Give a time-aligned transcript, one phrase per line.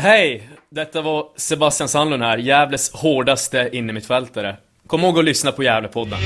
[0.00, 0.48] Hej!
[0.70, 4.56] Detta var Sebastian Sandlund här, Gävles hårdaste innermittfältare.
[4.86, 6.18] Kom ihåg att lyssna på Gävlepodden.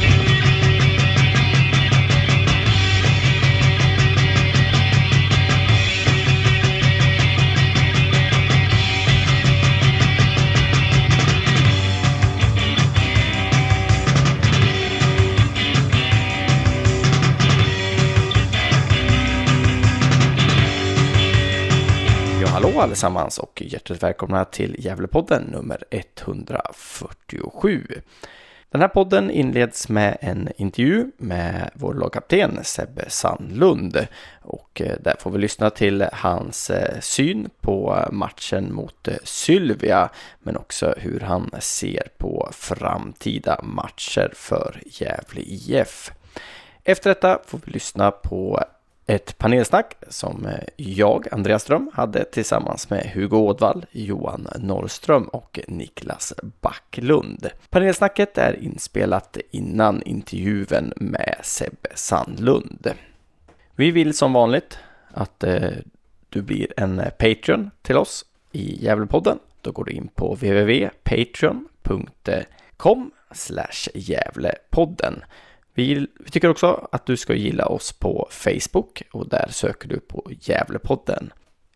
[22.80, 27.86] Hallå allesammans och hjärtligt välkomna till Gävlepodden nummer 147.
[28.70, 34.06] Den här podden inleds med en intervju med vår lagkapten Sebbe Sandlund
[34.42, 40.08] och eh, där får vi lyssna till hans eh, syn på matchen mot eh, Sylvia
[40.38, 46.12] men också hur han ser på framtida matcher för Gävle IF.
[46.84, 48.64] Efter detta får vi lyssna på
[49.10, 55.60] ett panelsnack som eh, jag, Andreas Ström, hade tillsammans med Hugo Ådvall, Johan Norrström och
[55.68, 57.50] Niklas Backlund.
[57.70, 62.90] Panelsnacket är inspelat innan intervjun med Sebbe Sandlund.
[63.74, 64.78] Vi vill som vanligt
[65.10, 65.70] att eh,
[66.28, 69.38] du blir en eh, Patreon till oss i Gävlepodden.
[69.60, 73.10] Då går du in på www.patreon.com
[73.94, 75.24] Gävlepodden.
[75.74, 80.00] Vi, vi tycker också att du ska gilla oss på Facebook och där söker du
[80.00, 81.32] på Gävlepodden.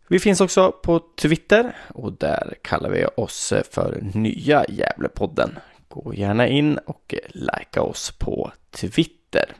[0.07, 5.59] Vi finns också på Twitter och där kallar vi oss för Nya Gävlepodden.
[5.87, 9.55] Gå gärna in och likea oss på Twitter.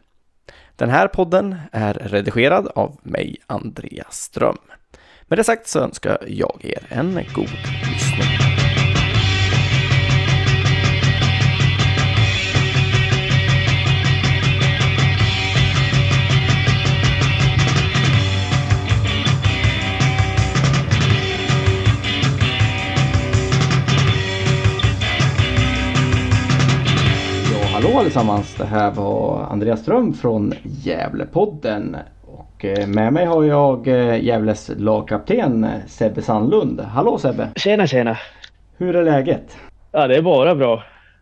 [0.75, 4.58] Den här podden är redigerad av mig, Andreas Ström.
[5.27, 7.49] Med det sagt så önskar jag er en god
[7.92, 8.34] lyssning.
[27.95, 28.55] Hallå allesammans!
[28.55, 31.97] Det här var Andreas Ström från Gävlepodden.
[32.25, 36.80] Och eh, med mig har jag eh, Gävles lagkapten Sebbe Sandlund.
[36.81, 37.49] Hallå Sebbe!
[37.55, 38.17] Tjena tjena!
[38.77, 39.58] Hur är läget?
[39.92, 40.75] Ja det är bara bra.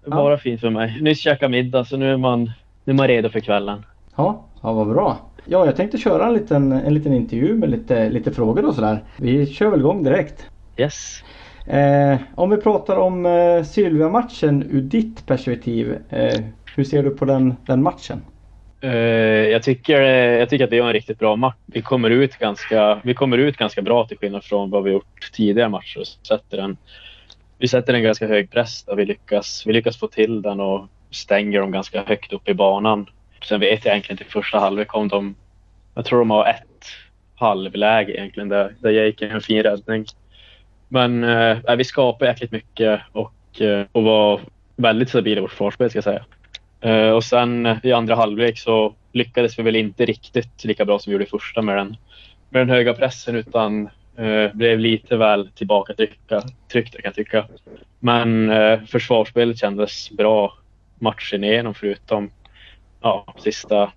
[0.03, 0.15] Det är Ja.
[0.15, 1.01] bara fint för mig.
[1.01, 2.43] Nyss käkat middag så nu är man,
[2.83, 3.85] nu är man redo för kvällen.
[4.15, 5.17] Ja, ja vad bra.
[5.45, 9.03] Ja, jag tänkte köra en liten, en liten intervju med lite, lite frågor och sådär.
[9.17, 10.49] Vi kör väl igång direkt.
[10.77, 11.23] Yes.
[11.67, 15.97] Eh, om vi pratar om eh, Sylvia-matchen ur ditt perspektiv.
[16.09, 16.39] Eh,
[16.75, 18.21] hur ser du på den, den matchen?
[18.81, 18.91] Eh,
[19.49, 21.55] jag, tycker, eh, jag tycker att det är en riktigt bra match.
[21.65, 25.31] Vi kommer ut ganska, vi kommer ut ganska bra till skillnad från vad vi gjort
[25.33, 25.99] tidigare matcher.
[25.99, 26.77] Vi Sätter en,
[27.57, 30.87] vi sätter en ganska hög press där vi lyckas, vi lyckas få till den och
[31.11, 33.09] stänger dem ganska högt upp i banan.
[33.43, 35.35] Sen vet jag egentligen inte första halvlek kom de,
[35.95, 36.85] jag tror de har ett
[37.35, 40.05] halvläge egentligen där, där jag gick en fin räddning.
[40.87, 44.41] Men eh, vi skapar jäkligt mycket och, eh, och var
[44.75, 46.25] väldigt stabila i vårt försvarsspel ska jag säga.
[46.83, 50.99] Eh, och sen eh, i andra halvlek så lyckades vi väl inte riktigt lika bra
[50.99, 51.97] som vi gjorde i första med den,
[52.49, 56.41] med den höga pressen utan eh, blev lite väl tillbakatryckta
[56.71, 57.45] tryckta, kan jag tycka.
[57.99, 60.53] Men eh, försvarsspelet kändes bra
[60.99, 62.31] matchen igenom förutom
[63.01, 63.91] ja, sista,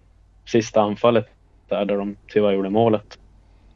[0.45, 1.27] sista anfallet
[1.69, 3.19] där, där de tyvärr gjorde målet.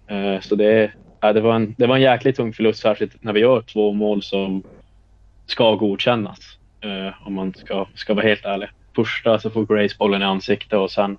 [0.07, 3.33] Eh, så det, ja, det, var en, det var en jäkligt tung förlust särskilt när
[3.33, 4.63] vi gör två mål som
[5.47, 6.39] ska godkännas.
[6.81, 8.69] Eh, om man ska, ska vara helt ärlig.
[8.97, 11.17] Första så får Grace bollen i ansiktet och sen,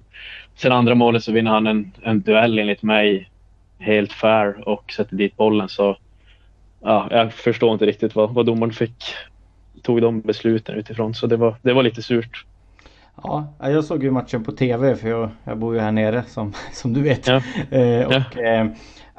[0.55, 3.29] sen andra målet så vinner han en, en duell enligt mig
[3.79, 5.69] helt fair och sätter dit bollen.
[5.69, 5.97] Så
[6.81, 9.15] ja, jag förstår inte riktigt vad, vad domaren fick
[9.81, 11.13] tog de besluten utifrån.
[11.13, 12.45] Så det var, det var lite surt.
[13.23, 16.53] Ja, jag såg ju matchen på TV för jag, jag bor ju här nere som,
[16.73, 17.27] som du vet.
[17.27, 17.41] Ja.
[17.71, 18.67] Eh, och, eh,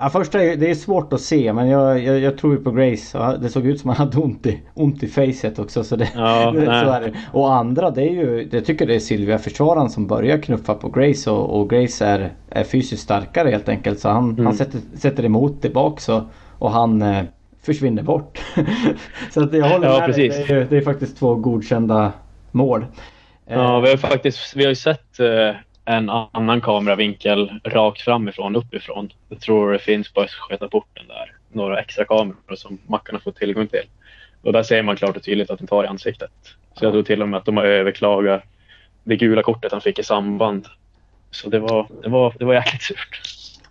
[0.03, 2.71] ja, första är, det är svårt att se men jag, jag, jag tror ju på
[2.71, 3.37] Grace.
[3.41, 5.85] Det såg ut som han hade ont i, ont i facet också.
[5.85, 6.55] Så det, Ja,
[7.03, 7.39] så.
[7.39, 10.89] Och andra det är ju, jag tycker det är Sylvia försvararen som börjar knuffa på
[10.89, 14.01] Grace och, och Grace är, är fysiskt starkare helt enkelt.
[14.01, 14.47] Så han, Mm.
[14.47, 16.23] han sätter, sätter emot tillbaks och,
[16.59, 17.23] och han eh,
[17.63, 18.43] försvinner bort.
[19.31, 20.29] så att jag håller Ja, med dig.
[20.31, 20.47] precis.
[20.49, 22.13] Det är, det är faktiskt två godkända
[22.51, 22.87] mål.
[23.47, 28.57] Ja, Eh, vi har faktiskt vi har ju sett eh, en annan kameravinkel rakt framifrån,
[28.57, 29.13] uppifrån.
[29.29, 31.33] Jag tror det finns på Östgötaporten där.
[31.53, 33.87] Några extra kameror som mackarna får tillgång till.
[34.43, 36.31] Och där ser man klart och tydligt att den tar i ansiktet.
[36.75, 38.43] Så jag tror till och med att de har överklagat
[39.05, 40.67] det gula kortet han fick i samband.
[41.31, 43.21] Så det var, det var, det var jäkligt surt.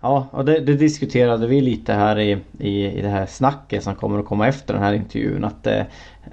[0.02, 3.96] Ja, och det, det, diskuterade vi lite här i, i, i det här snacket som
[3.96, 5.44] kommer att komma efter den här intervjun.
[5.44, 5.82] Att eh,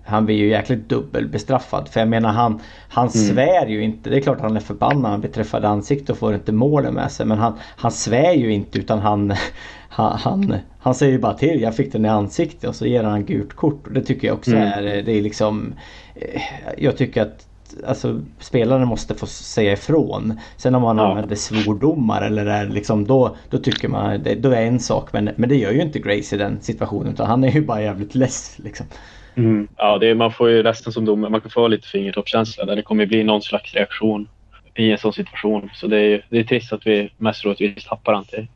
[0.05, 1.89] han blir ju jäkligt dubbelbestraffad.
[1.89, 3.27] För jag menar han, han mm.
[3.27, 4.11] svär ju inte.
[4.11, 5.11] Det är klart han är förbannad.
[5.11, 7.27] Han blir träffad i ansiktet och får inte målen med sig.
[7.27, 9.35] Men han, han svär ju inte utan han,
[9.89, 11.61] han, han, han säger bara till.
[11.61, 13.87] Jag fick den i ansiktet och så ger han gult kort.
[13.87, 14.67] Och det tycker jag också mm.
[14.67, 15.75] är, det är liksom...
[16.15, 16.43] Eh,
[16.79, 17.48] jag tycker att
[17.87, 20.41] alltså, spelaren måste få säga ifrån.
[20.57, 21.11] Sen om man ja.
[21.11, 25.13] använder svordomar eller är liksom då, då tycker man det då är en sak.
[25.13, 27.83] Men, men det gör ju inte Grace i den situationen utan han är ju bara
[27.83, 28.87] jävligt less liksom.
[29.35, 29.69] Mm.
[29.77, 32.83] Ja, det man får ju resten som domare, man kan få lite fingertoppskänsla där det
[32.83, 34.29] kommer bli någon slags reaktion
[34.75, 35.71] i en sån situation.
[35.75, 38.47] Så det är, det är trist att vi mest troligtvis tappar han till,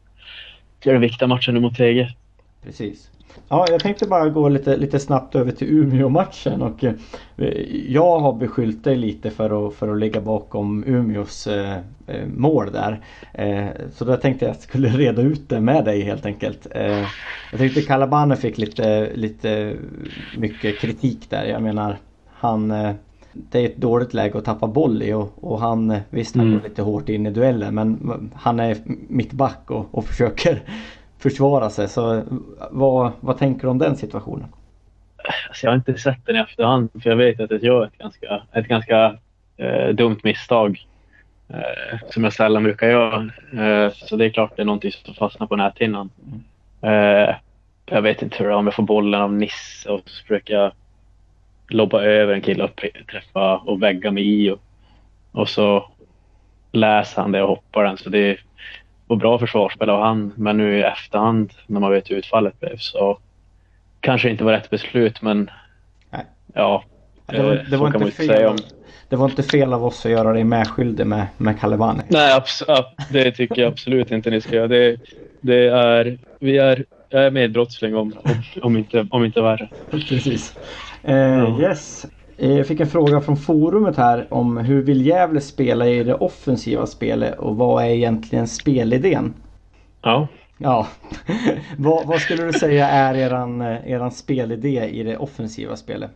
[0.80, 2.08] till den viktiga matchen mot TG.
[2.64, 3.10] Precis.
[3.48, 6.94] Ja, jag tänkte bara gå lite, lite snabbt över till Umeå-matchen och eh,
[7.88, 12.72] jag har beskyllt dig lite för att, för att ligga bakom Umeås eh, eh mål
[12.72, 13.00] där.
[13.34, 16.66] Eh, så då tänkte jag att jag skulle reda ut det med dig helt enkelt.
[16.70, 17.06] Eh,
[17.50, 19.76] jag tyckte Calabane fick lite, lite
[20.38, 21.44] mycket kritik där.
[21.44, 21.96] Jag menar,
[22.28, 22.92] han eh,
[23.32, 26.58] det är ett dåligt läge att tappa boll i och, och han visst han mm.
[26.58, 28.76] går lite hårt in i duellen men han är
[29.08, 30.62] mittback och, och försöker
[31.22, 31.88] försvara sig.
[31.88, 32.22] Så
[32.70, 34.48] vad, vad tänker du om den situationen?
[35.48, 37.98] Alltså jag har inte sett den i efterhand för jag vet att jag gör ett
[37.98, 39.18] ganska, ett ganska
[39.56, 40.86] eh, dumt misstag.
[41.48, 43.30] Eh, som jag sällan brukar göra.
[43.52, 46.10] Eh, så det är klart det är någonting som fastnar på näthinnan.
[46.82, 47.34] Eh,
[47.86, 50.54] jag vet inte hur det är om jag får bollen av Nisse och så försöker
[50.54, 50.72] jag
[51.68, 54.50] lobba över en kille och träffa och vägga mig i.
[54.50, 54.60] Och,
[55.32, 55.90] och så
[56.72, 57.98] läser han det och hoppar den.
[57.98, 58.38] Så det,
[59.12, 60.32] och bra försvarsspel av han.
[60.36, 63.18] Men nu i efterhand när man vet hur utfallet blev så
[64.00, 65.50] kanske inte var rätt beslut men
[66.10, 66.24] Nej.
[66.54, 66.84] ja.
[67.26, 68.58] Det var, det, var inte fel, om...
[69.08, 72.02] det var inte fel av oss att göra dig medskyldig med, med Kalevani.
[72.08, 72.42] Nej,
[73.10, 74.68] det tycker jag absolut inte ni ska göra.
[74.68, 74.96] Det,
[75.40, 78.12] det är, vi är, jag är medbrottsling om,
[78.62, 79.68] om, inte, om inte värre.
[79.90, 80.56] Precis.
[81.02, 82.06] Eh, yes.
[82.42, 86.14] Eh, jag fick en fråga från forumet här om hur vill Gävle spela i det
[86.14, 89.34] offensiva spelet och vad är egentligen spelidén?
[90.02, 90.28] Ja.
[90.58, 90.88] Ja.
[91.78, 96.10] vad, vad, skulle du säga är eran, eh, eran spelidé i det offensiva spelet?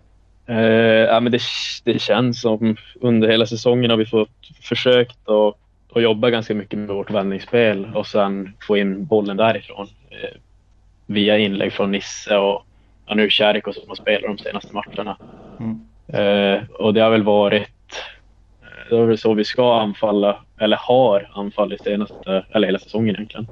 [0.51, 1.41] Uh, ja, men det,
[1.85, 5.57] det känns som under hela säsongen har vi fått försökt att,
[5.97, 9.87] att jobba ganska mycket med vårt vändningsspel och sen få in bollen därifrån.
[9.87, 10.41] Uh,
[11.07, 12.63] via inlägg från Nisse och
[13.07, 15.17] ja, nu Käriko som har spelat de senaste matcherna.
[15.61, 15.81] Mm.
[16.09, 18.03] Eh, och det har väl varit
[18.63, 23.15] eh, det är väl så vi ska anfalla, eller har anfallit senaste, eller hela säsongen
[23.15, 23.47] egentligen.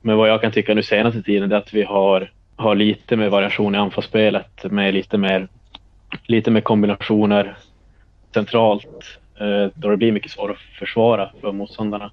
[0.00, 3.28] Men vad jag kan tycka nu senaste tiden är att vi har, har lite mer
[3.28, 5.48] variation i anfallsspelet med lite mer,
[6.26, 7.56] lite mer kombinationer
[8.34, 12.10] centralt eh, då det blir mycket svårare att försvara för motståndarna.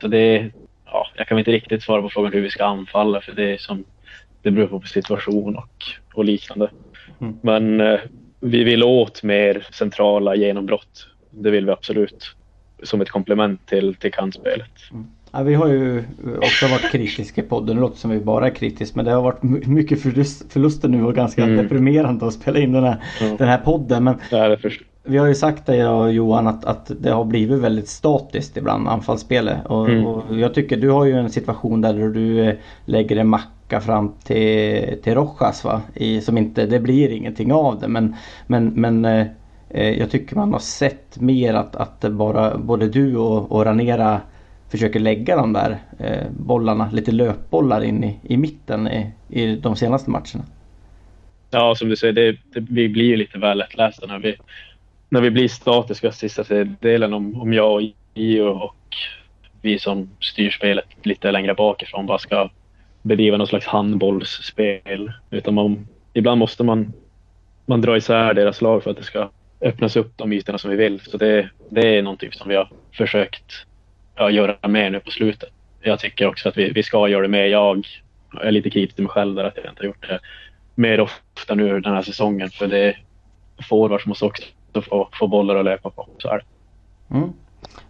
[0.00, 0.50] Så det
[0.86, 3.56] ja, jag kan inte riktigt svara på frågan hur vi ska anfalla för det är
[3.56, 3.84] som,
[4.42, 6.70] det beror på situation och, och liknande.
[7.20, 7.38] Mm.
[7.42, 8.00] Men eh,
[8.42, 11.06] vi vill åt mer centrala genombrott.
[11.30, 12.34] Det vill vi absolut.
[12.82, 14.70] Som ett komplement till, till kantspelet.
[14.90, 15.06] Mm.
[15.32, 16.04] Ja, vi har ju
[16.36, 17.76] också varit kritiska i podden.
[17.76, 21.04] Det låter som vi bara är kritiska men det har varit mycket förlust, förluster nu
[21.04, 21.56] och ganska mm.
[21.56, 23.36] deprimerande att spela in den här, mm.
[23.36, 24.04] den här podden.
[24.04, 24.56] Men ja,
[25.04, 28.56] vi har ju sagt det jag och Johan att, att det har blivit väldigt statiskt
[28.56, 29.66] ibland anfallsspelet.
[29.66, 30.06] Och, mm.
[30.06, 32.54] och jag tycker du har ju en situation där du eh,
[32.84, 33.48] lägger en mack
[33.80, 35.82] tillbaka fram till, till Rojas va?
[35.94, 38.16] I, som inte, det blir ingenting av det men,
[38.46, 39.26] men, men eh,
[39.70, 44.20] eh, jag tycker man har sett mer att, att bara både du och, och Ranera
[44.70, 49.76] försöker lägga de där eh, bollarna, lite löpbollar in i, i mitten i, i de
[49.76, 50.44] senaste matcherna.
[51.50, 54.36] Ja, som du säger, det, det, vi blir ju lite väl lättlästa när vi,
[55.08, 56.44] när vi blir statiska sista
[56.80, 57.82] delen om, om jag och
[58.14, 58.96] Gio och
[59.62, 62.50] vi som styr spelet lite längre bakifrån bara ska
[63.02, 65.12] bedriva någon slags handbollsspel.
[65.30, 66.92] Utan man, ibland måste man,
[67.66, 69.30] man dra isär deras lag för att det ska
[69.60, 71.00] öppnas upp de ytorna som vi vill.
[71.00, 73.66] Så det, det är någonting som vi har försökt
[74.16, 75.48] ja, göra mer nu på slutet.
[75.80, 77.44] Jag tycker också att vi, vi ska göra det mer.
[77.44, 77.86] Jag
[78.40, 80.20] är lite kritisk till mig själv där att jag inte har gjort det
[80.74, 82.50] mer ofta nu den här säsongen.
[82.50, 83.02] För det är
[83.68, 84.42] forwards måste också
[84.82, 86.08] få, få bollar att löpa på.
[86.18, 86.44] Så är det.
[87.14, 87.32] Mm.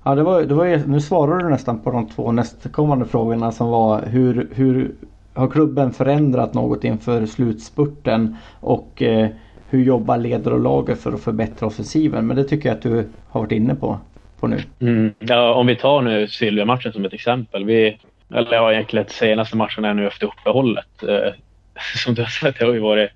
[0.05, 3.69] Ja, det var, det var, nu svarar du nästan på de två nästkommande frågorna som
[3.69, 4.93] var hur, hur
[5.35, 9.29] har klubben förändrat något inför slutspurten och eh,
[9.69, 12.26] hur jobbar ledare och lager för att förbättra offensiven?
[12.26, 13.99] Men det tycker jag att du har varit inne på,
[14.41, 14.62] på nu.
[14.81, 15.14] Mm.
[15.19, 17.64] Ja, om vi tar nu Silvia-matchen som ett exempel.
[17.64, 17.99] Vi,
[18.35, 21.02] eller ja, egentligen senaste matchen är nu efter uppehållet.
[21.02, 21.33] Eh,
[22.05, 23.11] som du har sett, det har ju varit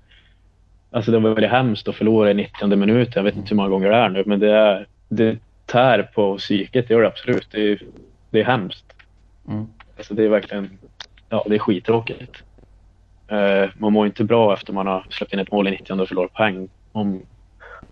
[0.91, 3.13] Alltså det var väldigt hemskt att förlora i 90 minuten.
[3.15, 5.37] Jag vet inte hur många gånger det är nu, men det är, det,
[5.67, 7.47] tär på psyket, det gör det absolut.
[7.51, 7.81] Det är,
[8.29, 8.85] det är hemskt.
[9.47, 9.67] Mm.
[9.97, 10.77] Alltså det är verkligen,
[11.29, 12.43] ja det är skittråkigt.
[13.31, 16.07] Uh, man mår inte bra efter man har släppt in ett mål i 90 och
[16.07, 16.69] förlorat poäng.
[16.91, 17.21] Om,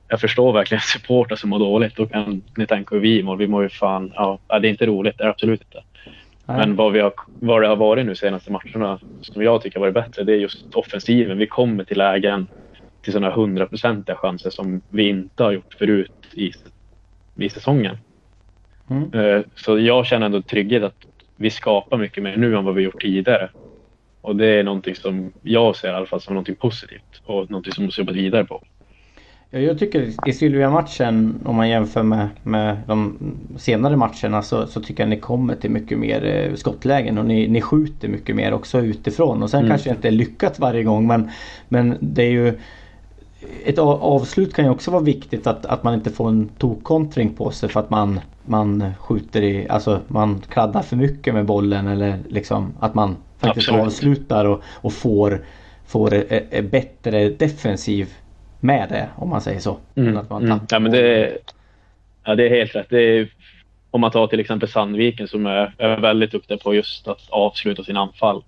[0.08, 1.96] jag förstår verkligen supportrar som mår dåligt.
[1.96, 3.36] Då kan ni tänka hur vi mår.
[3.36, 5.84] Vi mår ju fan, ja det är inte roligt, det är absolut inte.
[6.46, 6.58] Nej.
[6.58, 9.82] Men vad, vi har, vad det har varit nu senaste matcherna som jag tycker har
[9.82, 11.38] varit bättre, det är just offensiven.
[11.38, 12.48] Vi kommer till lägen
[13.02, 16.52] till sådana hundraprocentiga chanser som vi inte har gjort förut i,
[17.36, 17.98] i säsongen.
[18.90, 19.14] Mm.
[19.14, 22.82] Uh, så jag känner ändå trygghet att vi skapar mycket mer nu än vad vi
[22.82, 23.50] gjort tidigare.
[24.22, 27.74] Och det är någonting som jag ser i alla fall som någonting positivt och någonting
[27.74, 28.64] som måste jobba vidare på.
[29.50, 33.18] Ja, jag tycker i Sylvia-matchen om man jämför med, med de
[33.58, 37.48] senare matcherna så, så tycker jag ni kommer till mycket mer eh, skottlägen och ni,
[37.48, 39.44] ni skjuter mycket mer också utifrån.
[39.44, 39.70] Och sen mm.
[39.70, 41.30] kanske inte är lyckat varje gång men,
[41.70, 42.54] men det är ju
[43.66, 47.52] ett avslut kan ju också vara viktigt att, att man inte får en tokkontring på
[47.52, 52.20] sig för att man, man skjuter i, alltså man kladdar för mycket med bollen eller
[52.30, 53.86] liksom att man faktiskt Absolut.
[53.86, 55.46] avslutar och, och får,
[55.88, 58.14] får en bättre defensiv
[58.60, 59.78] med det om man säger så.
[59.96, 60.18] Mm.
[60.18, 60.60] Att man mm.
[60.70, 61.38] Ja, men det,
[62.24, 62.94] ja, det är helt rätt.
[62.94, 63.30] Är,
[63.92, 67.84] om man tar till exempel Sandviken som är, är väldigt duktiga på just att avsluta
[67.84, 68.44] sin anfall.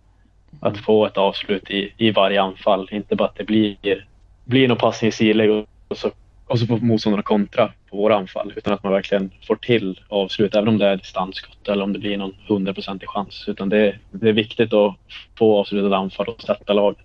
[0.60, 0.84] Att mm.
[0.84, 2.90] få ett avslut i, i varje anfall.
[2.92, 4.06] Inte bara att det blir,
[4.48, 6.12] blir någon passning i sidled och så,
[6.48, 8.54] och så får motståndarna kontra på våra anfall.
[8.56, 10.56] Utan att man verkligen får till avslut.
[10.56, 13.46] Även om det är distansskott eller om det blir någon hundraprocentig chans.
[13.48, 14.96] Utan det, det är viktigt att
[15.38, 16.98] få avslutade anfall och sätta laget.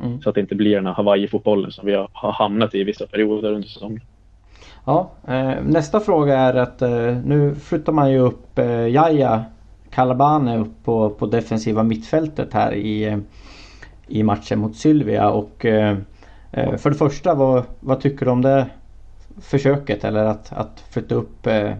[0.00, 0.22] Mm.
[0.22, 3.52] Så att det inte blir den här Hawaii-fotbollen som vi har hamnat i vissa perioder
[3.52, 4.00] under säsongen.
[4.84, 9.44] Ja, eh, nästa fråga är att eh, nu flyttar man ju upp eh, Jaja
[9.90, 13.22] Kalabane upp på, på defensiva mittfältet här i,
[14.08, 15.96] i matchen mot Sylvia och eh, eh,
[16.56, 18.66] Eh, för det första vad, vad tycker du om det
[19.42, 21.72] försöket eller att, att flytta upp eh,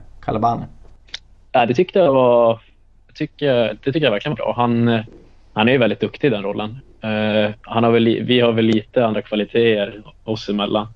[1.52, 2.60] Ja, det tyckte jag var
[3.14, 4.54] tycker, det tycker jag verkligen var bra.
[4.56, 5.02] Han,
[5.52, 6.78] han är väldigt duktig i den rollen.
[7.04, 10.86] Uh, han har väl, vi har väl lite andra kvaliteter oss emellan.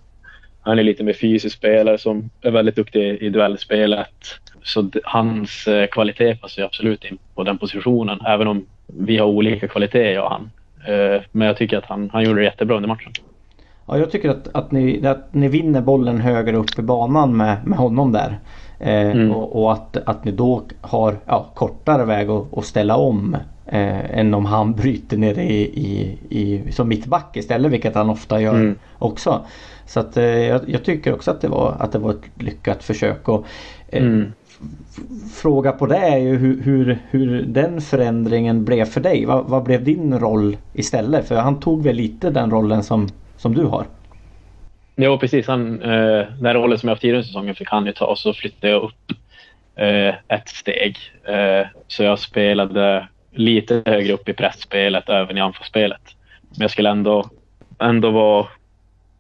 [0.60, 4.40] Han är lite mer fysisk spelare som är väldigt duktig i duellspelet.
[4.62, 9.68] Så hans uh, kvalitet passar absolut in på den positionen, även om vi har olika
[9.68, 10.50] kvaliteter jag och han.
[10.88, 13.12] Uh, men jag tycker att han, han gjorde det jättebra under matchen.
[13.88, 17.66] Ja, jag tycker att, att, ni, att ni vinner bollen högre upp i banan med,
[17.66, 18.38] med honom där.
[18.78, 19.30] Eh, mm.
[19.30, 24.18] och, och, att, att ni då har ja, kortare väg att, att ställa om eh,
[24.18, 28.54] än om han bryter nere i, i, i, som mittback istället vilket han ofta gör
[28.54, 28.74] mm.
[28.98, 29.40] också.
[29.86, 32.84] Så att, eh, jag, jag, tycker också att det var, att det var ett lyckat
[32.84, 33.28] försök.
[33.28, 33.46] Och,
[33.88, 34.32] eh, mm.
[35.34, 39.24] Fråga på det är ju hur, hur, hur den förändringen blev för dig.
[39.24, 41.28] Vad, vad, blev din roll istället?
[41.28, 43.86] För han tog väl lite den rollen som, som du har?
[44.96, 45.46] Jo precis.
[45.46, 48.32] Han, eh, den rollen som jag haft tidigare säsongen fick han ju ta och så
[48.32, 49.12] flyttade jag upp
[49.76, 50.96] eh, ett steg.
[51.24, 56.00] Eh, så jag spelade lite högre upp i pressspelet, även i anfallsspelet.
[56.50, 57.30] Men jag skulle ändå,
[57.78, 58.46] ändå vara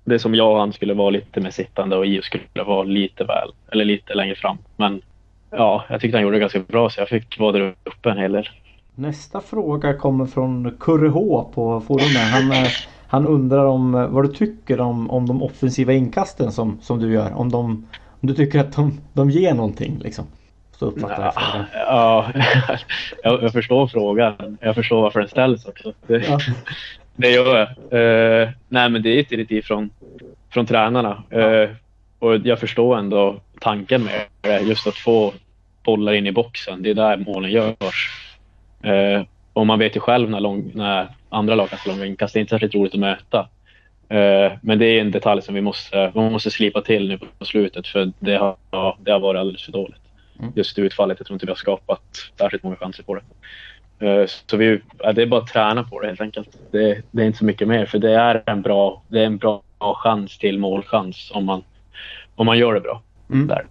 [0.04, 3.24] det som jag och han skulle vara lite mer sittande och Io skulle vara lite
[3.24, 4.58] väl, eller lite längre fram.
[4.76, 5.02] Men
[5.50, 8.18] ja, jag tyckte han gjorde det ganska bra så jag fick vara där uppe en
[8.18, 8.48] hel del.
[8.94, 12.32] Nästa fråga kommer från Kurre H på forumet.
[12.32, 12.52] Han,
[13.08, 17.32] han undrar om vad du tycker om, om de offensiva inkasten som, som du gör.
[17.32, 17.86] Om, de,
[18.20, 20.26] om du tycker att de, de ger någonting liksom.
[20.78, 21.66] Så uppfattar jag frågan.
[21.72, 22.32] Ja,
[23.22, 24.58] jag, jag förstår frågan.
[24.60, 25.92] Jag förstår varför den ställs också.
[26.06, 26.38] Det, ja.
[27.16, 27.68] det gör jag.
[28.00, 29.90] Uh, nej, men det är ett direktiv från,
[30.50, 31.22] från tränarna.
[31.34, 31.70] Uh,
[32.18, 34.60] och jag förstår ändå tanken med det.
[34.60, 35.32] Just att få
[35.84, 36.82] bollar in i boxen.
[36.82, 38.28] Det är där målen görs.
[38.84, 39.22] Uh,
[39.52, 42.34] och man vet ju själv när, lång, när andra lag kastar långa inkast.
[42.34, 43.48] Det är inte särskilt roligt att möta.
[44.12, 47.44] Uh, men det är en detalj som vi måste, vi måste slipa till nu på
[47.44, 48.56] slutet för det har,
[49.00, 50.00] det har varit alldeles för dåligt.
[50.38, 50.52] Mm.
[50.56, 51.18] just utfallet.
[51.20, 52.00] Jag tror inte vi har skapat
[52.38, 53.22] särskilt många chanser på det.
[54.06, 54.80] Eh, så vi,
[55.14, 56.58] det är bara att träna på det helt enkelt.
[56.70, 59.38] Det, det, är inte så mycket mer för det är en bra, det är en
[59.38, 61.64] bra chans till målchans om man,
[62.34, 63.02] om man gör det bra.
[63.30, 63.46] Mm.
[63.46, 63.66] Där.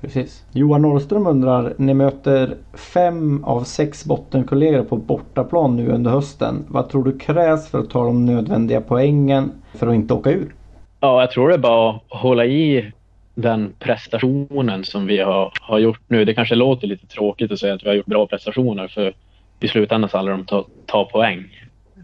[0.00, 0.44] Precis.
[0.52, 6.64] Johan Norrström undrar, ni möter fem av sex bottenkollegor på bortaplan nu under hösten.
[6.68, 10.54] Vad tror du krävs för att ta de nödvändiga poängen för att inte åka ur?
[11.00, 12.92] Ja, jag tror det är bara att hålla i
[13.34, 16.24] den prestationen som vi har, har gjort nu.
[16.24, 19.14] Det kanske låter lite tråkigt att säga att vi har gjort bra prestationer för
[19.60, 21.44] i slutändan så handlar det om att ta, ta poäng.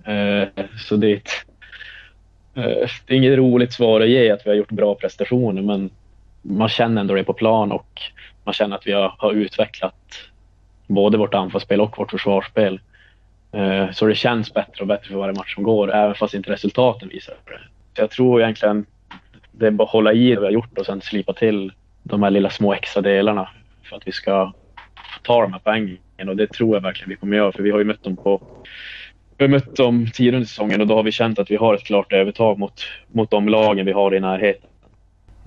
[0.05, 0.49] Eh,
[0.89, 1.31] så det är, ett,
[2.55, 5.91] eh, det är inget roligt svar att ge att vi har gjort bra prestationer men
[6.49, 8.01] man känner ändå det på plan och
[8.45, 9.95] man känner att vi har, har utvecklat
[10.87, 12.81] både vårt anfallsspel och vårt försvarsspel.
[13.53, 16.53] Eh, så det känns bättre och bättre för varje match som går även fast inte
[16.53, 17.61] resultaten visar det.
[17.95, 18.87] Så jag tror egentligen
[19.53, 21.73] det är bara att hålla i det vi har gjort och sen slipa till
[22.03, 23.49] de här lilla små extra delarna
[23.83, 24.53] för att vi ska
[25.23, 27.79] ta de här poängen och det tror jag verkligen vi kommer göra för vi har
[27.79, 28.43] ju mött dem på
[29.39, 31.75] vi har mött dem tidigare under säsongen och då har vi känt att vi har
[31.75, 34.71] ett klart övertag mot, mot de lagen vi har i närheten.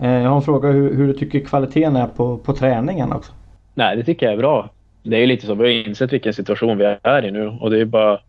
[0.01, 3.31] Eh, jag har en fråga hur, hur du tycker kvaliteten är på, på träningen också?
[3.73, 4.69] Nej, det tycker jag är bra.
[5.03, 7.79] Det är lite så, vi har insett vilken situation vi är i nu och det
[7.79, 8.19] är bara,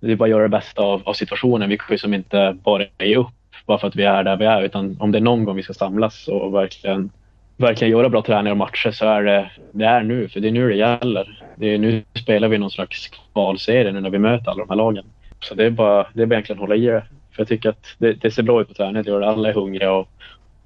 [0.00, 1.68] det är bara att göra det bästa av, av situationen.
[1.68, 3.26] Vi kan ju som inte bara ge upp
[3.66, 5.62] bara för att vi är där vi är utan om det är någon gång vi
[5.62, 7.10] ska samlas och verkligen
[7.56, 10.52] verkligen göra bra träningar och matcher så är det, det är nu, för det är
[10.52, 11.42] nu det gäller.
[11.56, 14.76] Det är, nu spelar vi någon slags kvalserie nu när vi möter alla de här
[14.76, 15.04] lagen.
[15.40, 17.04] Så det är bara, det är bara egentligen att hålla i det.
[17.32, 19.04] För jag tycker att det, det ser bra ut på träningen.
[19.04, 20.08] Det gör alla är hungriga och,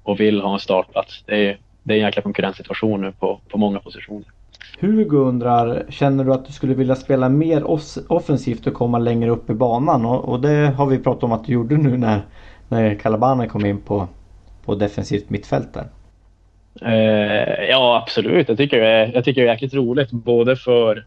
[0.07, 1.23] och vill ha en startplats.
[1.25, 4.25] Det är, det är en jäkla konkurrenssituation nu på, på många positioner.
[4.79, 7.63] Hugo undrar, känner du att du skulle vilja spela mer
[8.07, 10.05] offensivt och komma längre upp i banan?
[10.05, 12.21] Och, och det har vi pratat om att du gjorde nu när,
[12.69, 14.07] när Calabana kom in på,
[14.65, 15.87] på defensivt mittfält där.
[16.81, 18.49] Eh, ja, absolut.
[18.49, 20.11] Jag tycker, det är, jag tycker det är jäkligt roligt.
[20.11, 20.97] Både för,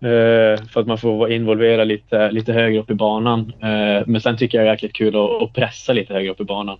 [0.00, 3.52] eh, för att man får vara involverad lite, lite högre upp i banan.
[3.60, 6.40] Eh, men sen tycker jag det är jäkligt kul att, att pressa lite högre upp
[6.40, 6.78] i banan.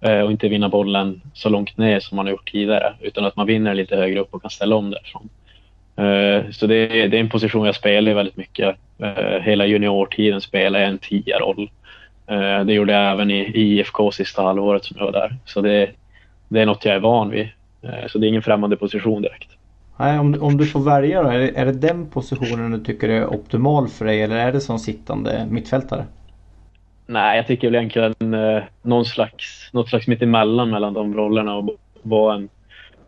[0.00, 2.94] Eh, och inte vinna bollen så långt ner som man har gjort tidigare.
[3.00, 5.28] Utan att man vinner lite högre upp och kan ställa om därifrån.
[5.96, 8.76] Eh, så det, det, är en position jag spelar i väldigt mycket.
[8.98, 11.70] Eh, hela juniortiden spelade jag en tia-roll.
[12.26, 15.36] Eh, det gjorde jag även i, i IFK sista halvåret som jag var där.
[15.44, 15.90] Så det,
[16.48, 17.48] det är något jag är van vid.
[17.82, 19.48] Eh, så det är ingen främmande position direkt.
[19.96, 23.08] Nej, om, om du får välja då, är det, är det den positionen du tycker
[23.08, 26.04] är optimal för dig eller är det som sittande mittfältare?
[27.08, 31.76] Nej, jag tycker väl egentligen eh, någon slags, något slags mittemellan mellan de rollerna och
[32.02, 32.48] vara en,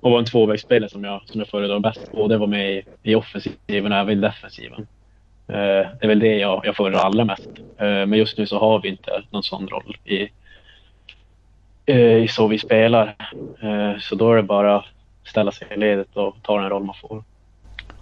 [0.01, 2.13] och vara en tvåvägsspelare som jag, som jag föredrar bäst.
[2.13, 4.87] Både vara med i, i offensiven och även i defensiven.
[5.49, 7.49] Eh, det är väl det jag, jag föredrar allra mest.
[7.79, 10.29] Eh, men just nu så har vi inte någon sån roll i,
[11.91, 13.17] Eh, i så vi spelar.
[13.63, 14.85] Eh, så då är det bara att
[15.25, 17.23] ställa sig i ledet och ta den roll man får.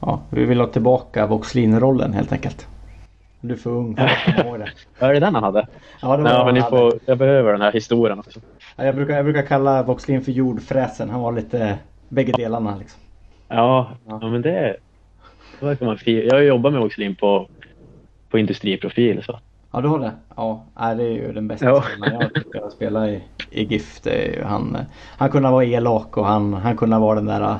[0.00, 2.66] Ja, vi vill ha tillbaka Voxlin-rollen helt enkelt.
[3.40, 4.70] Du är för ung för att komma ihåg det.
[5.06, 5.66] Är det den han hade?
[6.02, 8.40] Ja, det var Nej, men ni får, jag behöver den här historien också.
[8.76, 11.10] Ja, jag, brukar, jag brukar kalla Voxlin för jordfräsen.
[11.10, 11.78] Han var lite
[12.08, 13.00] bägge delarna liksom.
[13.48, 14.18] Ja, ja.
[14.22, 14.76] ja men det...
[15.60, 17.48] det kan man Jag har jobbat med Voxlin på,
[18.30, 19.22] på industriprofil.
[19.22, 19.38] Så.
[19.72, 20.12] Ja, du har det?
[20.36, 21.84] Ja, det är ju den bästa ja.
[22.00, 24.00] jag tycker att spela i, i GIF.
[24.44, 24.78] Han,
[25.16, 27.56] han kunde vara elak och han, han kunde vara den där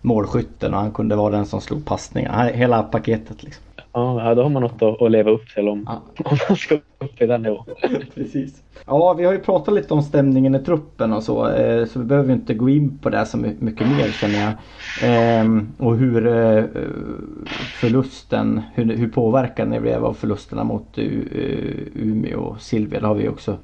[0.00, 2.52] målskytten och han kunde vara den som slog passningar.
[2.52, 3.67] Hela paketet liksom.
[3.98, 6.24] Ja, då har man något att, att leva upp till om, ja.
[6.24, 7.64] om man ska upp i den nivån.
[8.14, 8.62] Precis.
[8.86, 11.48] Ja, vi har ju pratat lite om stämningen i truppen och så.
[11.48, 14.52] Eh, så vi behöver inte gå in på det så mycket mer känner jag.
[15.02, 16.64] Ehm, och hur eh,
[17.80, 20.98] förlusten, hur, hur påverkad ni blev av förlusterna mot
[21.94, 23.00] Umeå och Silvia.
[23.00, 23.56] Det har vi också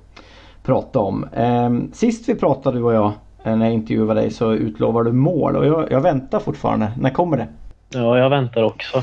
[0.62, 1.26] pratat om.
[1.32, 3.12] Ehm, sist vi pratade du och jag
[3.44, 6.92] eh, när jag intervjuade dig så utlovade du mål och jag, jag väntar fortfarande.
[6.98, 7.48] När kommer det?
[7.94, 9.02] Ja, jag väntar också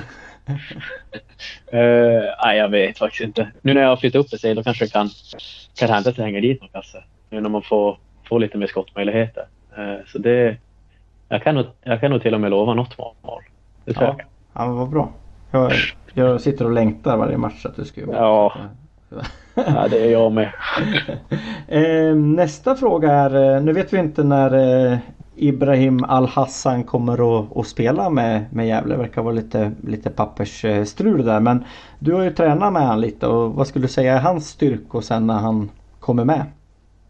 [0.50, 0.56] uh,
[2.44, 3.52] nej, jag vet faktiskt inte.
[3.62, 5.10] Nu när jag har flyttat upp sig då kanske det kan,
[5.76, 7.04] kan hända att det hänger dit någon kasse.
[7.30, 7.98] Nu när man får,
[8.30, 9.46] får lite mer skottmöjligheter.
[9.78, 10.58] Uh, så det,
[11.30, 13.44] jag kan, nog, jag kan nog till och med lova något mål.
[13.86, 14.16] Det tror ja.
[14.18, 14.28] jag.
[14.54, 15.12] Ja, men vad bra.
[15.52, 15.72] Jag,
[16.14, 18.54] jag sitter och längtar varje match att du ska göra Ja.
[19.56, 20.52] ja, det är jag med.
[21.68, 25.00] Eh, nästa fråga är, nu vet vi inte när
[25.36, 28.94] Ibrahim Al-Hassan kommer att, att, spela med, med Gävle.
[28.94, 31.39] Det verkar vara lite, lite pappersstrul där.
[31.39, 31.65] Men
[32.00, 35.02] du har ju tränat med honom lite och vad skulle du säga är hans styrkor
[35.02, 36.46] sen när han kommer med?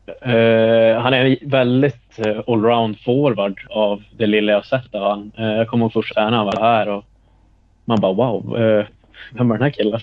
[0.08, 5.32] Uh, han är en väldigt eh, allround forward av det lilla jag sett av honom.
[5.40, 7.06] Uh, eh, jag kommer ihåg första träningen han var här och
[7.86, 8.86] man bara wow, uh,
[9.34, 10.00] vem är den här killen?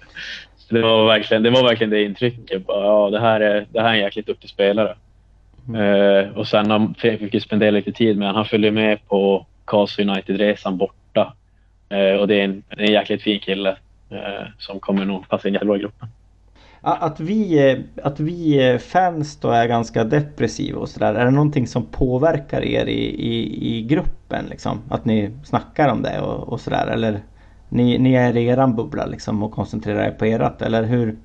[0.70, 2.66] det, var verkligen, det var verkligen det intrycket.
[2.66, 4.94] Bara, ja, det, här är, det här är en jäkligt duktig spelare.
[5.74, 10.76] Uh, och sen fick vi spendera lite tid med Han följde med på Karlstad United-resan
[10.76, 11.32] borta.
[11.94, 13.70] Uh, och det är en, en jäkligt fin kille
[14.12, 16.08] uh, som kommer nog passa in jättebra i gruppen.
[16.80, 21.14] Att vi, att vi fans då är ganska depressiva och sådär.
[21.14, 24.44] Är det någonting som påverkar er i, i, i gruppen?
[24.50, 24.80] Liksom?
[24.88, 26.86] Att ni snackar om det och, och sådär?
[26.86, 27.20] Eller
[27.68, 30.62] ni, ni är i eran bubbla liksom och koncentrerar er på erat?
[30.62, 31.16] Eller hur,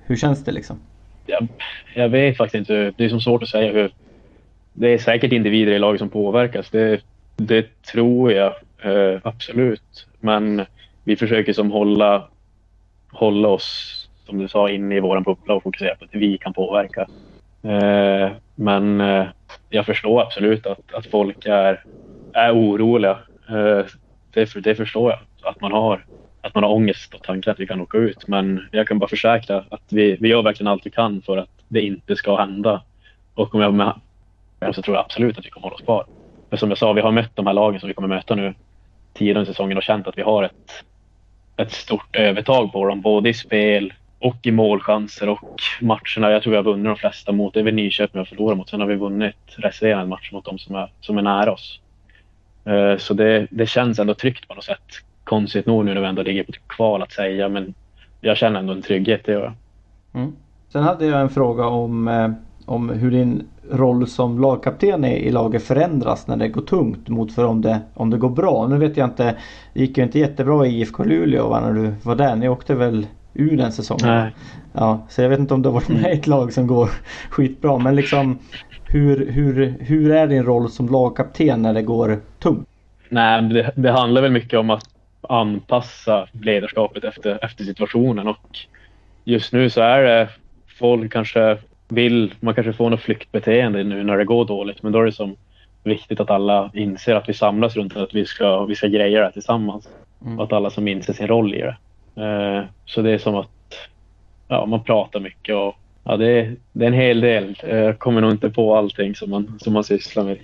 [0.00, 0.76] hur känns det liksom?
[1.26, 1.48] Jag,
[1.94, 2.92] jag vet faktiskt inte.
[2.96, 3.90] Det är som svårt att säga hur.
[4.72, 6.70] Det är säkert individer i laget som påverkas.
[6.70, 7.00] Det,
[7.36, 10.06] det tror jag eh, absolut.
[10.20, 10.66] Men
[11.04, 12.28] vi försöker som hålla,
[13.12, 16.52] hålla oss, som du sa, inne i vår bubbla och fokusera på att vi kan
[16.52, 17.06] påverka.
[17.62, 19.26] Eh, men eh,
[19.70, 21.84] jag förstår absolut att, att folk är,
[22.32, 23.18] är oroliga.
[23.48, 23.84] Eh,
[24.34, 25.50] det, det förstår jag.
[25.50, 26.04] Att man har
[26.46, 28.28] att man har ångest och tankar att vi kan åka ut.
[28.28, 31.50] Men jag kan bara försäkra att vi, vi gör verkligen allt vi kan för att
[31.68, 32.82] det inte ska hända.
[33.34, 33.94] Och om jag med
[34.74, 36.06] så tror jag absolut att vi kommer hålla oss kvar.
[36.50, 38.54] För som jag sa, vi har mött de här lagen som vi kommer möta nu
[39.14, 40.84] tidigare säsongen och känt att vi har ett,
[41.56, 46.32] ett stort övertag på dem, både i spel och i målchanser och matcherna.
[46.32, 48.58] Jag tror vi har vunnit de flesta mot, det är väl Nyköping vi har förlorat
[48.58, 48.68] mot.
[48.68, 51.80] Sen har vi vunnit resterande matcher mot dem som är, som är nära oss.
[52.64, 55.02] Eh, så det, det känns ändå tryggt på något sätt.
[55.26, 57.74] Konstigt nog nu när vi ändå ligger på kval att säga, men
[58.20, 59.52] jag känner ändå en trygghet, det gör jag.
[60.22, 60.32] Mm.
[60.72, 62.30] Sen hade jag en fråga om, eh,
[62.66, 67.44] om hur din roll som lagkapten i laget förändras när det går tungt mot för
[67.44, 68.66] om det, om det går bra.
[68.66, 69.36] Nu vet jag inte,
[69.74, 72.36] det gick ju inte jättebra i IFK Luleå va, när du var där.
[72.36, 74.06] Ni åkte väl ur den säsongen?
[74.06, 74.34] Nej.
[74.72, 76.88] Ja, så jag vet inte om du har varit med i ett lag som går
[77.30, 77.78] skitbra.
[77.78, 78.38] Men liksom
[78.84, 82.68] hur, hur, hur är din roll som lagkapten när det går tungt?
[83.08, 84.95] Nej, det, det handlar väl mycket om att
[85.28, 88.58] anpassa ledarskapet efter, efter situationen och
[89.24, 90.28] just nu så är det
[90.78, 91.58] folk kanske
[91.88, 95.12] vill, man kanske får något flyktbeteende nu när det går dåligt men då är det
[95.12, 95.36] som
[95.86, 99.24] viktigt att alla inser att vi samlas runt att vi ska, vi ska greja det
[99.24, 99.88] här tillsammans.
[100.24, 100.38] Mm.
[100.38, 101.76] Och att alla som inser sin roll i det.
[102.22, 103.88] Eh, så det är som att
[104.48, 107.56] ja, man pratar mycket och ja, det, är, det är en hel del.
[107.62, 110.38] Jag kommer nog inte på allting som man, som man sysslar med.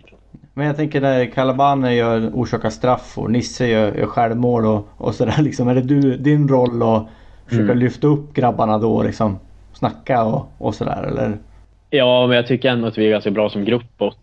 [0.54, 5.14] Men jag tänker när Kalabane gör, orsakar straff och Nisse gör, gör självmål och, och
[5.14, 5.34] sådär.
[5.42, 7.06] Liksom, är det du, din roll att
[7.46, 7.78] försöka mm.
[7.78, 9.38] lyfta upp grabbarna då liksom?
[9.72, 11.38] Snacka och, och sådär eller?
[11.90, 14.14] Ja, men jag tycker ändå att vi är ganska bra som grupp och,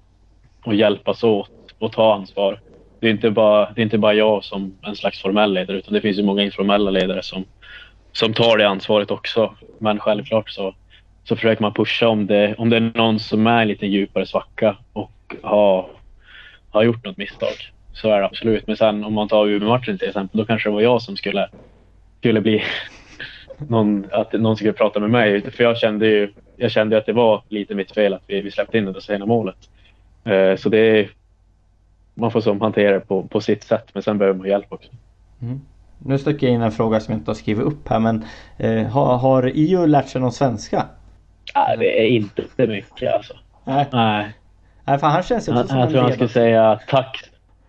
[0.65, 2.59] och hjälpas åt och ta ansvar.
[2.99, 5.93] Det är, inte bara, det är inte bara jag som en slags formell ledare utan
[5.93, 7.45] det finns ju många informella ledare som,
[8.11, 9.53] som tar det ansvaret också.
[9.77, 10.75] Men självklart så,
[11.23, 14.77] så försöker man pusha om det, om det är någon som är lite djupare svacka
[14.93, 15.89] och har
[16.71, 17.55] har gjort något misstag.
[17.93, 18.67] Så är det absolut.
[18.67, 21.49] Men sen om man tar Umeå-matchen till exempel, då kanske det var jag som skulle,
[22.19, 22.63] skulle bli
[23.58, 25.51] någon, att någon skulle prata med mig.
[25.51, 28.51] För jag kände ju jag kände att det var lite mitt fel att vi, vi
[28.51, 29.69] släppte in det där sena målet.
[30.27, 31.10] Uh, så det är,
[32.13, 34.91] man får som hantera det på, på sitt sätt, men sen behöver man hjälp också.
[35.41, 35.62] Mm.
[35.99, 38.25] Nu stöcker jag in en fråga som jag inte har skrivit upp här, men
[38.63, 40.86] uh, har, har IO lärt sig någon svenska?
[41.55, 43.34] Nej, det är inte mycket alltså.
[43.65, 43.86] Nej.
[43.91, 44.34] Nej.
[44.89, 47.23] Nej, för han känns ju också som Jag tror han skulle säga tack.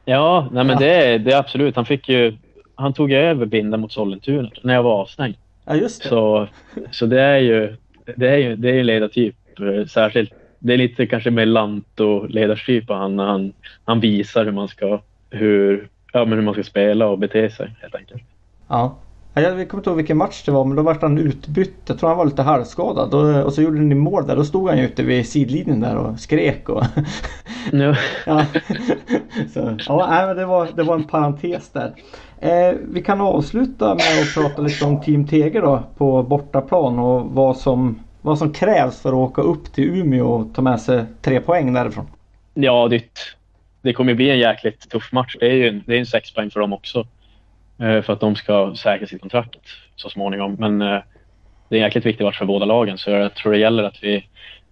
[0.04, 0.78] Ja, nej men ja.
[0.78, 1.76] Det, det är absolut.
[1.76, 2.36] Han fick ju...
[2.74, 5.36] Han tog över binden mot Sollentuna när jag var avstängd.
[5.64, 6.08] Ja, just det.
[6.08, 6.48] Så,
[6.90, 7.76] så det är ju...
[8.16, 9.36] Det är ju det är en ledartyp.
[9.88, 10.32] Särskilt...
[10.58, 13.52] Det är lite kanske mer Lanto-ledartyp han, han,
[13.84, 15.00] han visar hur man ska...
[15.30, 18.22] Hur, ja, men hur man ska spela och bete sig helt enkelt.
[18.68, 18.98] Ja.
[19.34, 21.76] Jag kommer inte ihåg vilken match det var men då var han utbytt.
[21.86, 23.14] Jag tror han var lite halvskadad.
[23.14, 24.36] Och, och så gjorde ni mål där.
[24.36, 26.68] Då stod han ju ute vid sidlinjen där och skrek.
[26.68, 26.84] Och
[27.72, 27.94] no.
[28.26, 28.46] ja.
[29.54, 31.94] så, ja, nej, men det, var, det var en parentes där.
[32.40, 37.24] Eh, vi kan avsluta med att prata lite om Team Teger då på bortaplan och
[37.30, 41.04] vad som, vad som krävs för att åka upp till Umeå och ta med sig
[41.22, 42.06] tre poäng därifrån.
[42.54, 43.04] Ja, det,
[43.82, 45.36] det kommer bli en jäkligt tuff match.
[45.40, 47.06] Det är ju en, det är en sex poäng för dem också.
[47.80, 49.60] Eh, för att de ska säkra sitt kontrakt
[49.96, 50.56] så småningom.
[50.58, 51.02] Men eh,
[51.68, 54.02] det är en jäkligt viktig match för båda lagen så jag tror det gäller att
[54.02, 54.26] vi,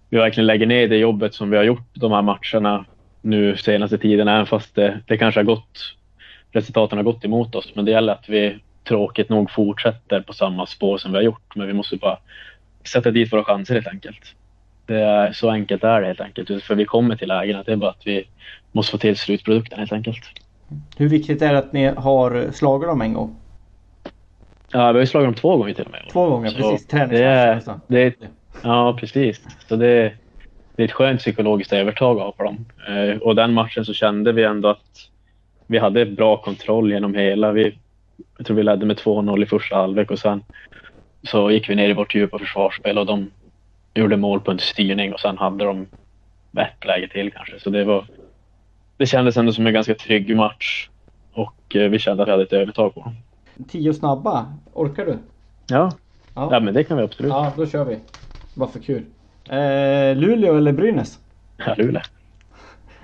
[0.09, 2.85] vi verkligen lägger ner det jobbet som vi har gjort de här matcherna
[3.21, 4.27] nu senaste tiden.
[4.27, 5.95] Även fast det, det kanske har gått,
[6.51, 7.71] resultaten har gått emot oss.
[7.75, 11.55] Men det gäller att vi tråkigt nog fortsätter på samma spår som vi har gjort.
[11.55, 12.17] Men vi måste bara
[12.83, 14.35] sätta dit våra chanser helt enkelt.
[14.85, 16.63] Det är, så enkelt är det helt enkelt.
[16.63, 18.27] För vi kommer till lägen att det är bara att vi
[18.71, 20.23] måste få till slutprodukten helt enkelt.
[20.97, 23.35] Hur viktigt är det att ni har slagit dem en gång?
[24.71, 26.01] Ja, vi har ju slagit dem två gånger till och med.
[26.11, 26.87] Två gånger, så precis.
[26.87, 28.27] Träningsmatcher det, det,
[28.63, 29.41] Ja, precis.
[29.67, 30.13] Så det,
[30.75, 32.65] det är ett skönt psykologiskt övertag ha på dem.
[32.87, 35.09] Eh, och den matchen så kände vi ändå att
[35.67, 37.51] vi hade bra kontroll genom hela.
[37.51, 37.77] Vi,
[38.37, 40.43] jag tror vi ledde med 2-0 i första halvlek och sen
[41.23, 43.31] så gick vi ner i vårt djupa försvarsspel och de
[43.93, 45.87] gjorde mål på en styrning och sen hade de
[46.57, 47.59] ett läge till kanske.
[47.59, 48.05] Så det var,
[48.99, 50.89] det kändes ändå som en ganska trygg match.
[51.33, 53.15] Och eh, vi kände att vi hade ett övertag på dem.
[53.67, 55.17] Tio snabba, orkar du?
[55.67, 55.91] Ja.
[56.35, 56.49] ja.
[56.51, 57.29] ja, men det kan vi absolut.
[57.29, 57.99] Ja, då kör vi.
[58.53, 59.05] Bara för kul.
[59.49, 61.19] Eh, Luleå eller Brynäs?
[61.57, 62.01] Ja, Luleå.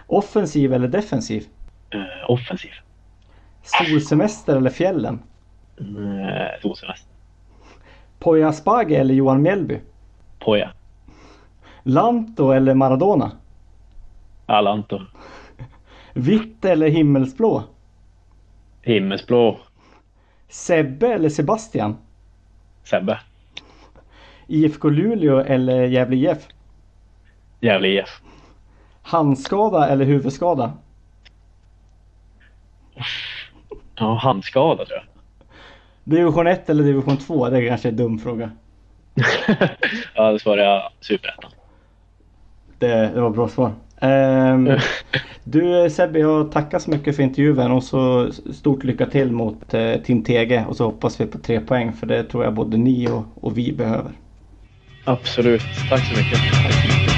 [0.08, 1.46] Offensiv eller defensiv?
[1.96, 2.72] Uh, offensiv.
[3.64, 5.20] Solsemester eller fjällen?
[5.82, 7.12] Uh, solsemester.
[8.20, 9.80] Poya Asbaghi eller Johan Mjällby?
[10.40, 10.72] Poya.
[11.84, 13.32] Lanto eller Maradona?
[14.48, 15.02] Ja, Lanto.
[16.18, 17.64] Vitt eller himmelsblå?
[18.82, 19.60] Himmelsblå.
[20.50, 21.98] Sebbe eller Sebastian?
[22.84, 23.20] Sebbe.
[24.48, 26.48] IFK Luleå eller Gävle IF?
[27.60, 28.22] Gävle IF.
[29.02, 30.74] Handskada eller huvudskada?
[33.96, 35.06] Ja, handskada tror jag.
[36.04, 37.50] Division 1 eller division 2?
[37.50, 38.52] Det är kanske är en dum fråga.
[40.16, 41.52] ja, då svarar jag superettan.
[42.80, 43.74] Det, det var bra svar.
[44.06, 44.70] Ehm,
[45.44, 49.96] du Sebbe, jag tackar så mycket för intervjun och så stort lycka till mot eh,
[49.96, 53.08] Team TG och så hoppas vi på tre poäng för det tror jag både ni
[53.08, 54.12] och, och vi behöver.
[55.06, 55.62] Absolut.
[55.90, 56.40] Tack så mycket.
[56.64, 57.15] hallå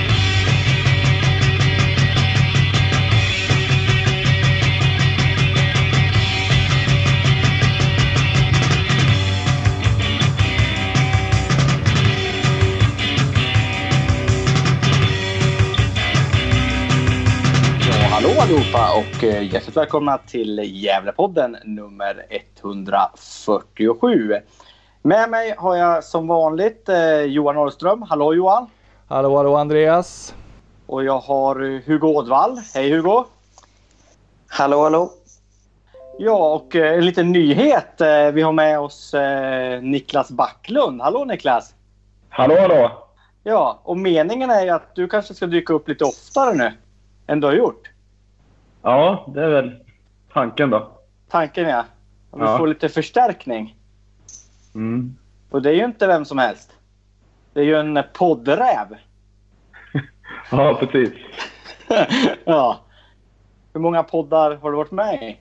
[18.98, 24.34] och eh, hjärtligt välkomna till Gävlepodden nummer 147.
[25.02, 28.02] Med mig har jag som vanligt eh, Johan Norrström.
[28.02, 28.68] Hallå Johan!
[29.08, 30.36] Hallå hallå Andreas!
[30.86, 32.60] Och jag har eh, Hugo Ådvall.
[32.74, 33.26] Hej Hugo!
[34.48, 35.12] Hallå hallå!
[36.20, 38.02] Ja, och en liten nyhet.
[38.34, 39.16] Vi har med oss
[39.82, 41.02] Niklas Backlund.
[41.02, 41.74] Hallå Niklas!
[42.30, 42.92] Hallå hallå!
[43.44, 46.72] Ja, och meningen är ju att du kanske ska dyka upp lite oftare nu
[47.28, 47.90] än du har gjort.
[48.82, 49.76] Ja, det är väl
[50.34, 50.92] tanken då.
[51.30, 51.86] Tanken ja.
[52.32, 52.58] Om vi ja.
[52.58, 53.76] får lite förstärkning.
[54.76, 55.16] Mm.
[55.50, 56.74] Och det är ju inte vem som helst.
[57.54, 58.88] Det är ju en poddräv.
[60.52, 61.13] ja, precis.
[62.46, 62.80] ja.
[63.74, 65.38] Hur många poddar har du varit med i?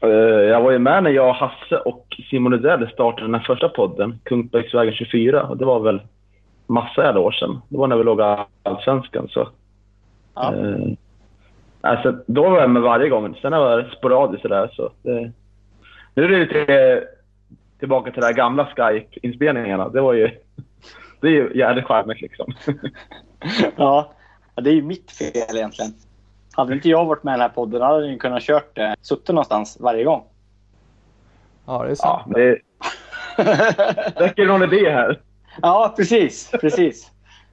[0.00, 0.10] Eh,
[0.50, 4.20] jag var ju med när jag, Hasse och Simon Rydell startade den här första podden,
[4.24, 5.42] Kungsbäcksvägen 24.
[5.42, 6.00] Och det var väl
[6.66, 7.60] massa jävla år sedan.
[7.68, 9.28] Det var när vi låg i Allsvenskan.
[9.28, 9.48] Så.
[10.34, 10.54] Ja.
[11.84, 13.36] Eh, Alltså, då var jag med varje gång.
[13.42, 14.70] Sen har det sporadiskt sådär.
[14.76, 15.32] Så det,
[16.14, 17.04] nu är det lite
[17.78, 19.88] tillbaka till de gamla Skype-inspelningarna.
[19.88, 20.30] Det var ju...
[21.20, 22.54] Det är ju jävligt charmigt liksom.
[23.76, 24.12] ja,
[24.54, 25.92] det är ju mitt fel egentligen.
[26.52, 28.96] Hade inte jag varit med i den här podden hade ni kunnat kört det.
[29.02, 30.24] Suttit någonstans varje gång.
[31.66, 32.22] Ja, det är sant.
[32.26, 32.38] Ja,
[33.36, 35.20] det räcker någon idé här.
[35.62, 36.50] Ja, precis.
[36.60, 37.10] precis.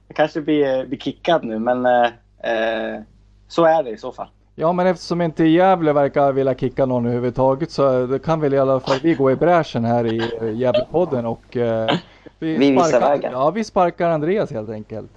[0.08, 3.02] Jag kanske blir, blir kickad nu, men eh,
[3.50, 4.28] så är det i så fall.
[4.54, 8.58] Ja men eftersom inte Gävle verkar vilja kicka någon överhuvudtaget så det kan väl i
[8.58, 10.18] alla fall vi gå i bräschen här i
[10.54, 11.90] Gävlepodden och eh,
[12.38, 13.32] vi, vi visar vägen.
[13.32, 15.10] Ja vi sparkar Andreas helt enkelt.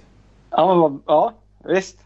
[0.50, 1.32] Ja, men, ja
[1.64, 1.98] visst.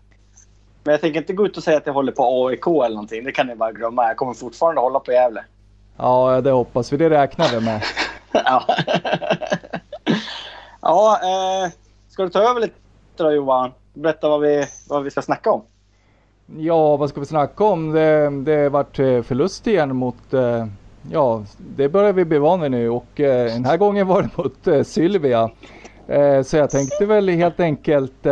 [0.84, 3.24] Men jag tänker inte gå ut och säga att jag håller på AIK eller någonting.
[3.24, 4.06] Det kan ni bara glömma.
[4.06, 5.44] Jag kommer fortfarande hålla på Gävle.
[5.96, 6.96] Ja det hoppas vi.
[6.96, 7.82] Det räknar vi med.
[8.32, 8.64] ja.
[10.80, 11.70] ja eh,
[12.08, 12.74] ska du ta över lite
[13.16, 13.72] då Johan?
[13.94, 15.62] Berätta vad vi, vad vi ska snacka om.
[16.56, 17.92] Ja, vad ska vi snacka om?
[17.92, 20.66] Det, det vart eh, förlust igen mot, eh,
[21.10, 24.28] ja, det börjar vi bli vana vid nu och eh, den här gången var det
[24.36, 25.50] mot Sylvia.
[26.44, 28.26] Så jag tänkte väl helt enkelt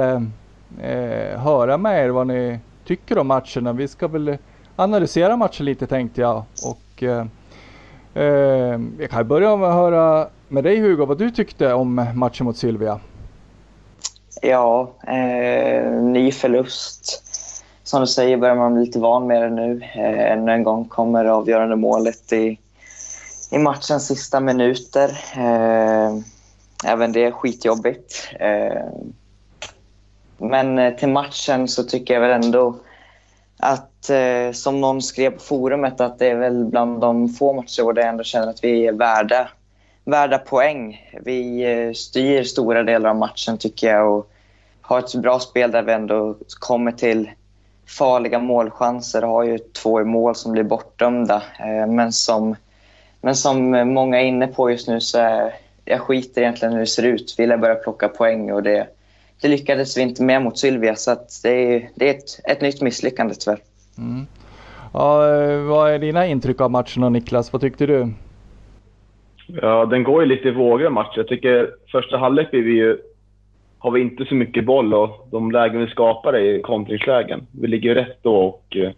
[1.37, 3.73] höra med er vad ni tycker om matcherna.
[3.73, 4.39] Vi ska väl
[4.77, 6.43] analysera matchen lite tänkte jag.
[6.65, 7.03] Och,
[8.99, 12.57] jag kan börja med att höra med dig Hugo vad du tyckte om matchen mot
[12.57, 13.01] Sylvia.
[14.43, 17.26] Ja, eh, ny förlust
[17.87, 19.83] som du säger börjar man bli lite van med det nu.
[19.95, 22.59] Eh, ännu en gång kommer det avgörande målet i,
[23.51, 25.09] i matchens sista minuter.
[25.37, 26.19] Eh,
[26.85, 28.29] även det är skitjobbigt.
[28.41, 28.83] Eh,
[30.39, 32.77] men eh, till matchen så tycker jag väl ändå
[33.59, 37.93] att, eh, som någon skrev på forumet, att det är väl bland de få matcher
[37.93, 39.49] där jag ändå känner att vi är värda,
[40.05, 41.11] värda poäng.
[41.25, 44.31] Vi eh, styr stora delar av matchen tycker jag och
[44.81, 47.31] har ett bra spel där vi ändå kommer till
[47.87, 49.23] farliga målchanser.
[49.23, 51.43] Har ju två i mål som blir bortdömda.
[51.59, 52.57] Eh, men som,
[53.21, 55.53] men som många är inne på just nu så är,
[55.85, 57.35] jag skiter egentligen hur det ser ut.
[57.39, 58.89] Vi vill börja plocka poäng och det,
[59.41, 60.97] det lyckades vi inte med mot Sylvia.
[60.97, 63.59] Så det är, det är ett, ett nytt misslyckande tyvärr.
[63.99, 64.27] Mm.
[64.93, 67.53] Ja, eh, vad är dina intryck av matchen Niklas?
[67.53, 68.13] Vad tyckte du?
[69.47, 71.13] Ja, den går ju lite i vågor matchen.
[71.17, 72.99] Jag tycker första halvlek blir vi ju
[73.79, 77.47] har vi inte så mycket boll och de lägen vi skapar är kontringslägen.
[77.61, 78.91] Vi ligger rätt då och eh,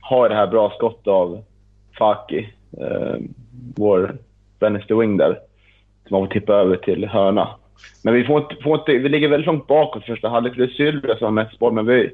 [0.00, 1.44] har det här bra skottet av
[1.98, 2.48] Faki,
[2.80, 3.16] eh,
[3.76, 4.16] vår
[4.60, 5.38] vänster wing där,
[6.08, 7.48] som man får tippa över till hörna.
[8.04, 10.56] Men vi, får inte, får inte, vi ligger väldigt långt bakåt första halvlek.
[10.56, 12.10] Det är Sylvia som har mest boll, men vi,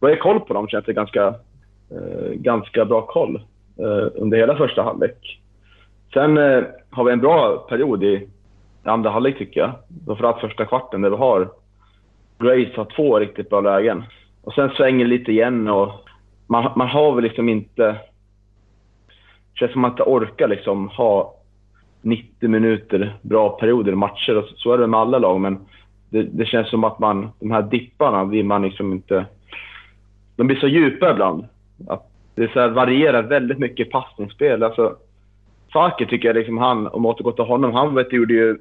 [0.00, 1.26] vi har koll på dem känns det ganska,
[1.90, 3.36] eh, ganska bra koll
[3.78, 5.40] eh, under hela första halvlek.
[6.12, 8.28] Sen eh, har vi en bra period i
[8.84, 9.72] andra halvlek tycker jag.
[10.06, 11.48] Framförallt första kvarten där vi har
[12.38, 14.04] Grace har två riktigt bra lägen.
[14.42, 15.92] Och sen svänger det lite igen och
[16.46, 17.96] man, man har väl liksom inte...
[19.52, 21.34] Det känns som att man inte orkar liksom ha
[22.02, 24.36] 90 minuter bra perioder i matcher.
[24.36, 25.58] Och så är det med alla lag, men
[26.10, 29.26] det, det, känns som att man, de här dipparna vill man liksom inte...
[30.36, 31.44] De blir så djupa ibland.
[31.88, 34.62] Att det så varierar väldigt mycket passningsspel.
[34.62, 34.96] Alltså,
[35.72, 38.58] Falke tycker jag, liksom han, om man återgår till honom, han vet, gjorde ju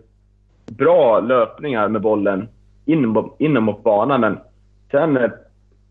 [0.71, 2.47] bra löpningar med bollen
[2.85, 4.37] in, inom mot banan, men
[4.91, 5.29] Sen eh,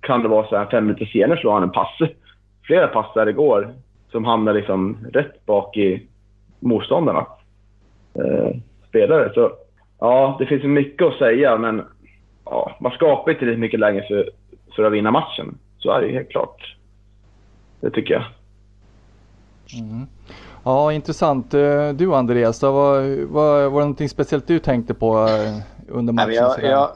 [0.01, 1.99] kan det vara så här fem minuter senare slår han en pass.
[2.63, 3.75] Flera passar igår
[4.11, 6.07] som hamnar liksom rätt bak i
[6.61, 7.27] motståndarna
[8.15, 8.57] eh,
[8.89, 9.31] spelare.
[9.35, 9.53] Så
[9.99, 11.83] ja, det finns mycket att säga, men
[12.45, 14.31] ja, man skapar inte tillräckligt mycket längre för,
[14.77, 15.59] för att vinna matchen.
[15.79, 16.77] Så är det helt klart.
[17.81, 18.25] Det tycker jag.
[19.81, 20.07] Mm.
[20.65, 21.55] Ja, intressant.
[21.55, 25.57] Eh, du Andreas, då, var, var, var det någonting speciellt du tänkte på eh,
[25.89, 26.35] under matchen?
[26.35, 26.91] jag, jag,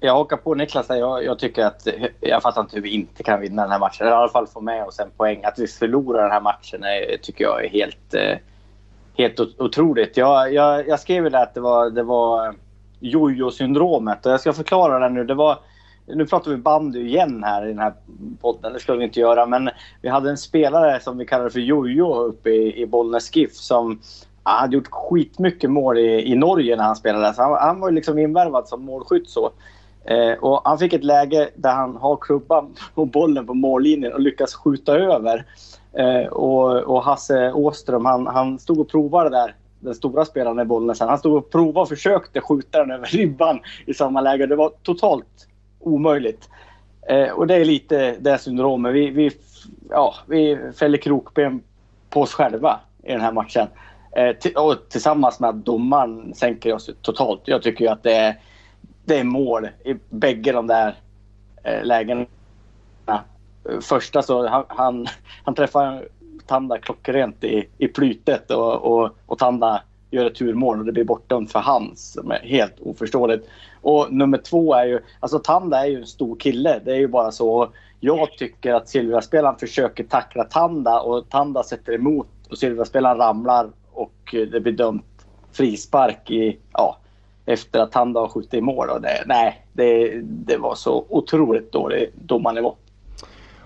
[0.00, 1.88] jag hakar på Niklas Jag, jag, tycker att
[2.20, 4.06] jag fattar inte hur vi inte kan vinna den här matchen.
[4.06, 5.44] Eller i alla fall få med oss en poäng.
[5.44, 8.38] Att vi förlorar den här matchen är, tycker jag är helt, eh,
[9.16, 10.16] helt otroligt.
[10.16, 12.54] Jag, jag, jag skrev ju att det var, det var
[13.00, 15.24] jojo-syndromet och jag ska förklara det nu.
[15.24, 15.58] Det var,
[16.14, 17.92] nu pratar vi bandy igen här i den här
[18.40, 19.46] podden, det ska vi inte göra.
[19.46, 19.70] Men
[20.02, 24.00] vi hade en spelare som vi kallade för Jojo uppe i, i Bollnäs GIF som
[24.42, 27.34] han hade gjort skitmycket mål i, i Norge när han spelade.
[27.34, 29.50] Så han, han var liksom invärvad som målskytt så.
[30.04, 34.20] Eh, och han fick ett läge där han har klubban och bollen på mållinjen och
[34.20, 35.46] lyckas skjuta över.
[35.92, 40.64] Eh, och, och, Hasse Åström, han, han stod och provade där den stora spelaren i
[40.64, 41.00] Bollnäs.
[41.00, 44.46] Han stod och provade och försökte skjuta den över ribban i samma läge.
[44.46, 45.47] Det var totalt
[45.80, 46.48] omöjligt.
[47.08, 48.94] Eh, och det är lite det syndromet.
[48.94, 49.30] Vi, vi,
[49.90, 51.62] ja, vi fäller krokben
[52.10, 53.66] på oss själva i den här matchen.
[54.16, 57.40] Eh, och tillsammans med att domaren sänker oss totalt.
[57.44, 58.40] Jag tycker ju att det är,
[59.04, 60.94] det är mål i bägge de där
[61.64, 62.26] eh, lägena.
[63.80, 65.06] Första så han, han,
[65.44, 66.08] han träffar
[66.46, 71.04] Tanda klockrent i, i plytet och, och, och Tanda gör ett turmål och det blir
[71.04, 72.12] bortdömt för hans.
[72.12, 73.48] Som är helt oförståeligt.
[73.80, 76.80] Och nummer två är ju, alltså Tanda är ju en stor kille.
[76.84, 77.68] Det är ju bara så.
[78.00, 84.34] Jag tycker att Silvia-spelaren försöker tackla Tanda och Tanda sätter emot och Silvia-spelaren ramlar och
[84.52, 85.04] det blir dömt
[85.52, 86.98] frispark i, ja,
[87.46, 88.90] efter att Tanda har skjutit i mål.
[88.90, 92.74] Och det, nej, det, det var så otroligt dålig domarnivå.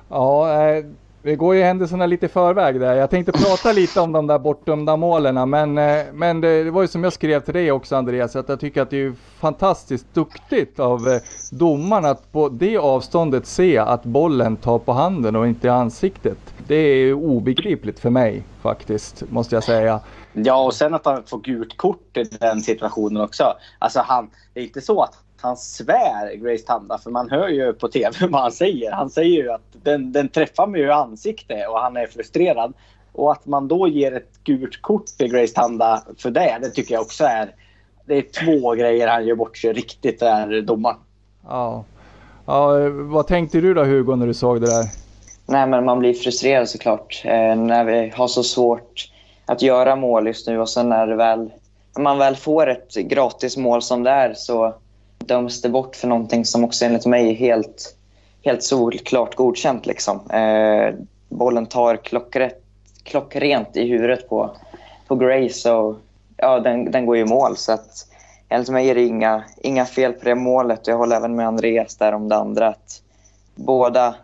[0.09, 0.85] Ja, eh,
[1.23, 2.95] vi går ju händelserna lite i förväg där.
[2.95, 5.51] Jag tänkte prata lite om de där bortdömda målen.
[5.51, 8.49] Men, eh, men det, det, var ju som jag skrev till dig också Andreas, att
[8.49, 13.79] jag tycker att det är fantastiskt duktigt av eh, domaren att på det avståndet se
[13.79, 16.39] att bollen tar på handen och inte i ansiktet.
[16.67, 20.01] Det är obegripligt för mig faktiskt, måste jag säga.
[20.33, 23.55] Ja, och sen att han får gult kort i den situationen också.
[23.79, 27.73] Alltså han, det är inte så att han svär Grace Tanda för man hör ju
[27.73, 28.93] på tv vad han säger.
[28.93, 32.73] Han säger ju att den, den träffar mig i ansiktet och han är frustrerad.
[33.13, 36.95] Och att man då ger ett gult kort till Grace Tanda för det, det tycker
[36.95, 37.55] jag också är...
[38.07, 40.97] Det är två grejer han gör bort sig riktigt där, domaren.
[41.45, 41.85] Ja.
[42.47, 42.89] ja.
[42.91, 44.85] Vad tänkte du då Hugo när du såg det där?
[45.47, 49.11] Nej, men man blir frustrerad såklart eh, när vi har så svårt
[49.47, 51.53] att göra mål just nu och sen när, väl,
[51.97, 54.75] när man väl får ett gratis mål som det är så
[55.29, 57.97] döms det bort för någonting som också enligt mig är helt,
[58.45, 59.87] helt solklart godkänt.
[59.87, 60.31] Liksom.
[60.31, 60.95] Eh,
[61.29, 62.63] bollen tar klockrätt,
[63.03, 64.51] klockrent i huvudet på,
[65.09, 65.97] på Grace och
[66.37, 67.57] ja, den, den går ju i mål.
[67.57, 68.07] Så att,
[68.49, 70.87] enligt mig är det inga, inga fel på det målet.
[70.87, 72.69] Jag håller även med Andreas där om det andra.
[72.69, 73.03] Att
[73.55, 74.15] båda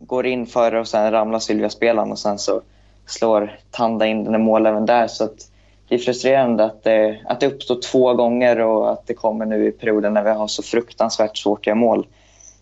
[0.00, 2.60] går in före och sen ramlar Sylvia-spelaren och sen så
[3.06, 5.06] slår Tanda in den i mål även där.
[5.06, 5.50] Så att,
[5.88, 9.66] det är frustrerande att det, att det uppstår två gånger och att det kommer nu
[9.66, 12.06] i perioden när vi har så fruktansvärt svårt att göra mål.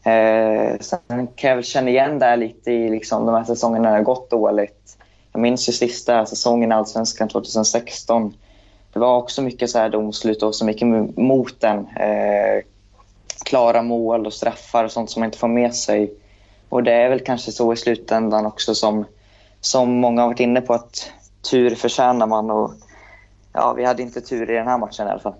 [0.04, 3.82] Eh, sen kan jag väl känna igen det här lite i liksom, de här säsongerna
[3.82, 4.98] när det har gått dåligt.
[5.32, 8.34] Jag minns ju sista säsongen i Allsvenskan 2016.
[8.92, 11.78] Det var också mycket så här domslut och så mycket mot den.
[11.78, 12.62] Eh,
[13.44, 16.14] klara mål och straffar och sånt som man inte får med sig.
[16.68, 19.04] Och det är väl kanske så i slutändan också som,
[19.60, 21.10] som många har varit inne på att
[21.50, 22.50] tur förtjänar man.
[22.50, 22.70] Och
[23.56, 25.34] ja, vi hade inte tur i den här matchen i alla fall.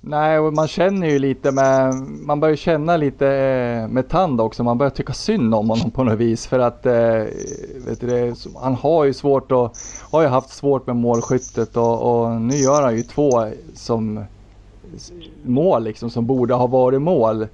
[0.00, 1.94] Nej, och man känner ju lite med,
[2.26, 4.64] man börjar känna lite eh, med Tand också.
[4.64, 7.24] Man börjar tycka synd om honom på något vis för att eh,
[7.86, 9.76] vet du, han har ju svårt och
[10.10, 13.30] har ju haft svårt med målskyttet och, och nu gör han ju två
[13.74, 14.24] som
[15.44, 17.46] mål liksom som borde ha varit mål.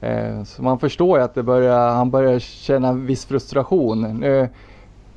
[0.00, 4.20] Eh, så man förstår ju att det börjar, han börjar känna en viss frustration.
[4.20, 4.48] Nu,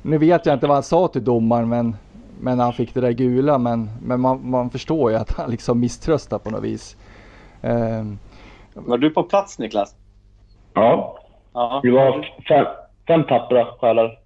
[0.02, 1.96] nu vet jag inte vad han sa till domaren men
[2.40, 3.58] men han fick det där gula.
[3.58, 6.96] Men, men man, man förstår ju att han liksom misströstar på något vis.
[7.62, 8.18] Um,
[8.74, 9.94] var du på plats Niklas?
[10.74, 11.18] Ja.
[11.52, 11.80] ja.
[11.82, 12.66] Det var fem,
[13.08, 14.18] fem tappra själar.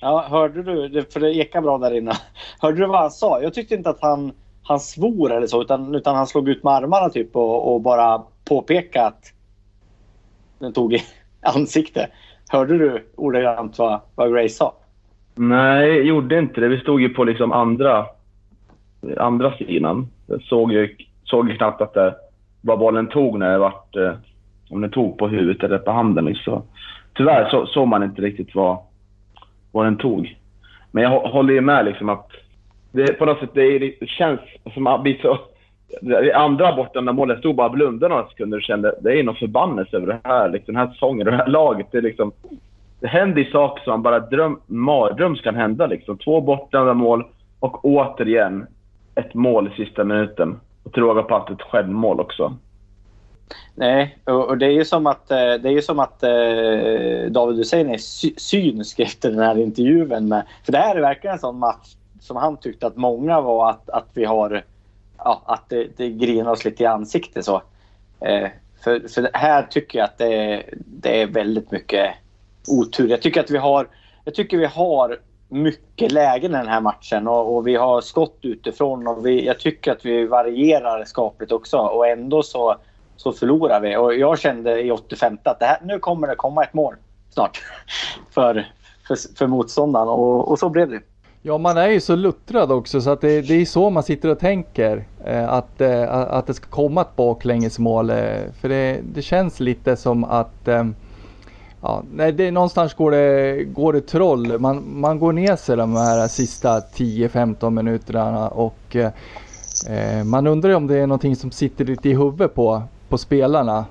[0.00, 1.04] Ja, hörde du?
[1.12, 2.12] För det ekade bra där inne.
[2.60, 3.42] Hörde du vad han sa?
[3.42, 6.72] Jag tyckte inte att han, han svor eller så, utan, utan han slog ut med
[6.72, 9.32] armarna typ och, och bara påpekade att
[10.58, 11.02] den tog i
[11.40, 12.10] ansiktet.
[12.48, 14.74] Hörde du ordagrant vad, vad Grace sa?
[15.38, 16.68] Nej, gjorde inte det.
[16.68, 18.06] Vi stod ju på liksom andra,
[19.16, 20.06] andra sidan.
[20.26, 22.14] Jag såg ju, såg ju knappt att det,
[22.60, 24.12] vad bollen tog när det vart, eh,
[24.70, 26.24] om den tog på huvudet eller på handen.
[26.24, 26.62] Liksom.
[27.14, 28.78] Tyvärr så, såg man inte riktigt vad,
[29.72, 30.36] vad den tog.
[30.90, 32.30] Men jag håller ju med liksom att
[32.92, 34.40] det, på något sätt det, det känns
[34.74, 35.38] som att bli så...
[36.00, 39.34] Det andra borta när målet stod bara blundade några sekunder och kände det är någon
[39.34, 41.86] förbannelse över det här, liksom, den här säsongen och det här laget.
[41.90, 42.32] Det, är liksom,
[43.00, 45.86] det händer ju saker som bara dröm, mardröms kan hända.
[45.86, 46.18] Liksom.
[46.18, 47.24] Två bortdömda mål
[47.60, 48.66] och återigen
[49.14, 50.60] ett mål i sista minuten.
[50.82, 52.56] Och till råga på allt ett självmål också.
[53.74, 57.56] Nej, och, det är ju som att, eh, det är ju som att eh, David
[57.56, 57.98] Hussein är
[58.38, 60.28] synsk efter den här intervjun.
[60.28, 63.70] Med, för det här är verkligen en sån match som han tyckte att många var
[63.70, 64.64] att, att vi har...
[65.18, 67.62] Ja, att det, det grinar oss lite i ansiktet så.
[68.20, 68.48] Eh,
[68.84, 72.14] för, för här tycker jag att det, det är väldigt mycket
[72.68, 73.08] otur.
[73.08, 73.88] Jag tycker att vi har,
[74.24, 78.38] jag tycker vi har mycket lägen i den här matchen och, och vi har skott
[78.42, 82.76] utifrån och vi, jag tycker att vi varierar skapligt också och ändå så,
[83.16, 83.96] så förlorar vi.
[83.96, 86.94] Och jag kände i 85 att det här, nu kommer det komma ett mål
[87.30, 87.62] snart
[88.30, 88.66] för,
[89.08, 91.00] för, för motståndaren och, och så blev det.
[91.42, 94.28] Ja, man är ju så luttrad också så att det, det är så man sitter
[94.28, 98.10] och tänker eh, att, eh, att det ska komma ett baklängesmål.
[98.10, 98.16] Eh,
[98.60, 100.84] för det, det känns lite som att eh,
[101.86, 104.58] Ja, nej, det, någonstans går det, går det troll.
[104.58, 110.86] Man, man går ner sig de här sista 10-15 minuterna och eh, man undrar om
[110.86, 113.84] det är någonting som sitter lite i huvudet på, på spelarna.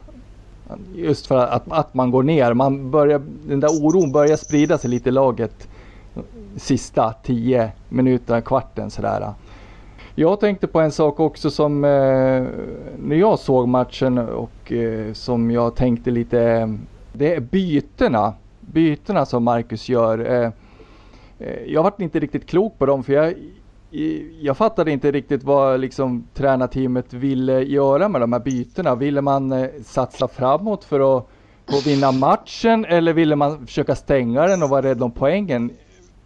[0.95, 2.53] Just för att, att man går ner.
[2.53, 5.67] Man börjar, den där oron börjar sprida sig lite i laget
[6.55, 9.33] sista 10 minuterna, kvarten sådär.
[10.15, 12.43] Jag tänkte på en sak också som eh,
[12.97, 16.69] när jag såg matchen och eh, som jag tänkte lite
[17.15, 18.33] det är bytena.
[18.59, 20.19] Bytena som Marcus gör.
[20.19, 20.51] Eh,
[21.39, 23.33] eh, jag varit inte riktigt klok på dem för jag,
[24.41, 28.95] jag fattade inte riktigt vad liksom tränarteamet ville göra med de här bytena.
[28.95, 31.27] Ville man eh, satsa framåt för att,
[31.67, 35.69] få vinna matchen eller ville man försöka stänga den och vara rädd om poängen?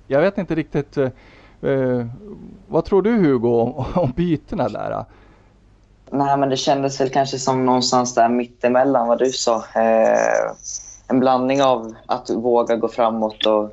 [0.07, 0.97] Jag vet inte riktigt.
[0.97, 2.05] Eh,
[2.67, 5.05] vad tror du Hugo om, om bytena där?
[6.11, 9.55] Nej, men det kändes väl kanske som någonstans där mittemellan vad du sa.
[9.75, 10.51] Eh,
[11.07, 13.71] en blandning av att våga gå framåt och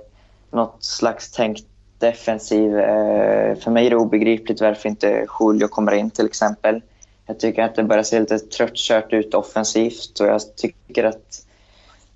[0.50, 1.64] något slags tänkt
[1.98, 2.78] defensiv.
[2.78, 6.82] Eh, för mig är det obegripligt varför inte Julio kommer in till exempel.
[7.26, 11.46] Jag tycker att det börjar se lite tröttkört ut offensivt och jag tycker att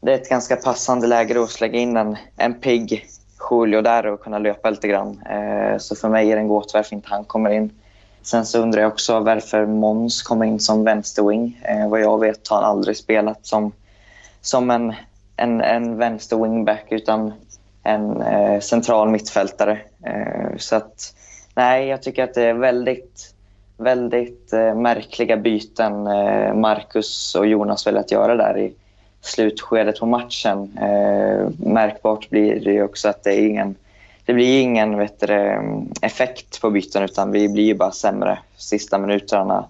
[0.00, 3.06] det är ett ganska passande läge att slänga in en, en pigg
[3.50, 5.22] Julio där och kunna löpa lite grann.
[5.22, 7.79] Eh, så för mig är det en gåta varför inte han kommer in.
[8.22, 11.60] Sen så undrar jag också varför Måns kommer in som vänsterwing.
[11.62, 13.72] Eh, vad jag vet har han aldrig spelat som,
[14.40, 14.94] som en,
[15.36, 17.32] en, en vänsterwingback utan
[17.82, 19.78] en eh, central mittfältare.
[20.04, 21.14] Eh, så att,
[21.54, 23.34] nej, jag tycker att det är väldigt,
[23.76, 28.74] väldigt eh, märkliga byten eh, Marcus och Jonas velat göra där i
[29.20, 30.78] slutskedet på matchen.
[30.78, 33.74] Eh, märkbart blir det också att det är ingen
[34.30, 35.60] det blir ingen vet du,
[36.02, 38.38] effekt på byten utan vi blir bara sämre.
[38.56, 39.64] Sista minuterna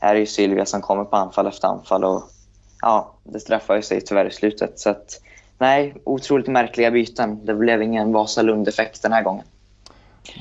[0.00, 2.22] är det ju Sylvia som kommer på anfall efter anfall och
[2.82, 4.78] ja, det straffar ju sig tyvärr i slutet.
[4.78, 5.20] Så att,
[5.58, 7.44] nej, otroligt märkliga byten.
[7.44, 9.44] Det blev ingen Vasalund-effekt den här gången.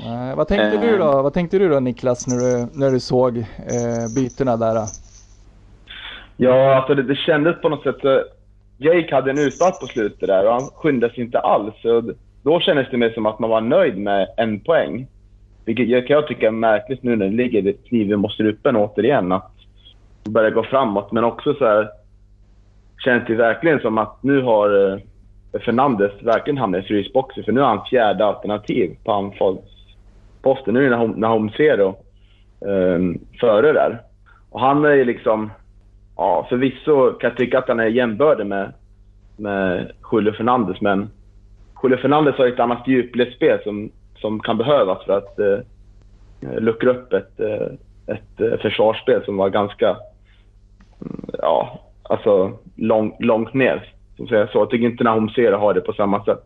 [0.05, 1.21] Nej, vad tänkte uh, du då?
[1.21, 4.75] Vad tänkte du då Niklas när du, när du såg eh, bytena där?
[4.75, 4.85] Då?
[6.37, 8.05] Ja, alltså det, det kändes på något sätt...
[8.05, 8.17] Eh,
[8.79, 11.73] Jake hade en utstart på slutet där och han skyndade sig inte alls.
[11.81, 12.13] Så
[12.47, 15.07] då kändes det mer som att man var nöjd med en poäng.
[15.65, 19.31] Vilket jag kan tycka är märkligt nu när det ligger kniven mot strupen återigen.
[19.31, 19.51] Att
[20.23, 21.11] börja gå framåt.
[21.11, 21.89] Men också så här,
[23.03, 27.43] känns det verkligen som att nu har eh, Fernandes verkligen hamnat i frysboxen.
[27.43, 30.73] För nu är han fjärde alternativ på anfallsposten.
[30.73, 31.95] Nu är Nahom Zero
[32.59, 34.01] um, ehm, före där.
[34.49, 35.51] Och han är ju liksom...
[36.17, 38.73] Ja, förvisso kan jag tycka att han är jämbördig med,
[39.37, 41.09] med Julio Fernandes, men
[41.83, 45.59] Julio Fernandez har ett annat djupledsspel som, som kan behövas för att eh,
[46.61, 47.67] luckra upp ett, eh,
[48.15, 49.87] ett eh, försvarsspel som var ganska,
[51.01, 53.93] mm, ja, alltså lång, långt ner.
[54.27, 56.45] Så jag tycker inte Nahom Sera har det på samma sätt.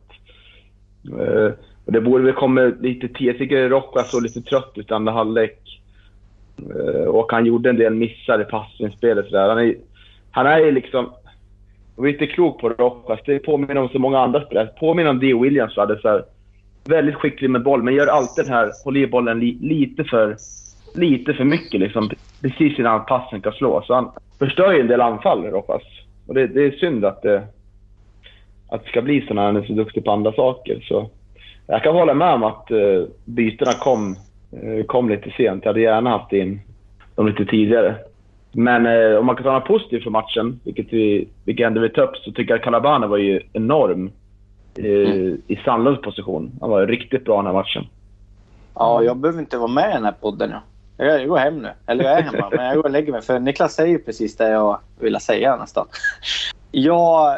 [1.19, 1.51] Eh,
[1.85, 3.33] och det borde väl komma lite tidigare.
[3.33, 5.81] Jag tycker Rocca såg lite trött ut andra halvlek.
[6.75, 9.25] Eh, och han gjorde en del missar i passningsspelet.
[9.31, 9.75] Han är,
[10.31, 11.09] han är ju liksom
[12.01, 13.19] jag blir inte klok på Rojas.
[13.25, 14.67] Det påminner om så många andra spelare.
[14.79, 15.33] Påminner om D.
[15.33, 16.23] Williams hade så här,
[16.85, 20.35] väldigt skicklig med boll, men gör alltid den här, håller i bollen li, lite för
[20.95, 22.09] lite för mycket liksom.
[22.41, 23.81] Precis innan passen kan slå.
[23.81, 25.83] Så han förstör ju en del anfall, Rojas.
[26.27, 27.43] Och det, det, är synd att det,
[28.69, 30.85] att det ska bli så när han är så duktig på andra saker.
[30.87, 31.09] Så
[31.67, 34.15] jag kan hålla med om att uh, bytena kom,
[34.63, 35.65] uh, kom lite sent.
[35.65, 36.61] Jag hade gärna haft in
[37.15, 37.95] dem lite tidigare.
[38.51, 41.93] Men eh, om man kan ta något positivt från matchen, vilket vi, vilket ändå vill
[41.93, 44.11] ta upp, så tycker jag att Calabane var ju enorm
[44.75, 45.41] eh, mm.
[45.47, 46.51] i Sandlunds position.
[46.61, 47.83] Han var riktigt bra den här matchen.
[48.75, 50.49] Ja, jag behöver inte vara med i den här podden.
[50.49, 50.61] Ja.
[51.05, 51.71] Jag, går hem nu.
[51.87, 53.21] Eller jag är hemma, men jag går och lägger mig.
[53.21, 55.87] För Niklas säger precis det jag ville säga nästan.
[56.71, 57.37] Jag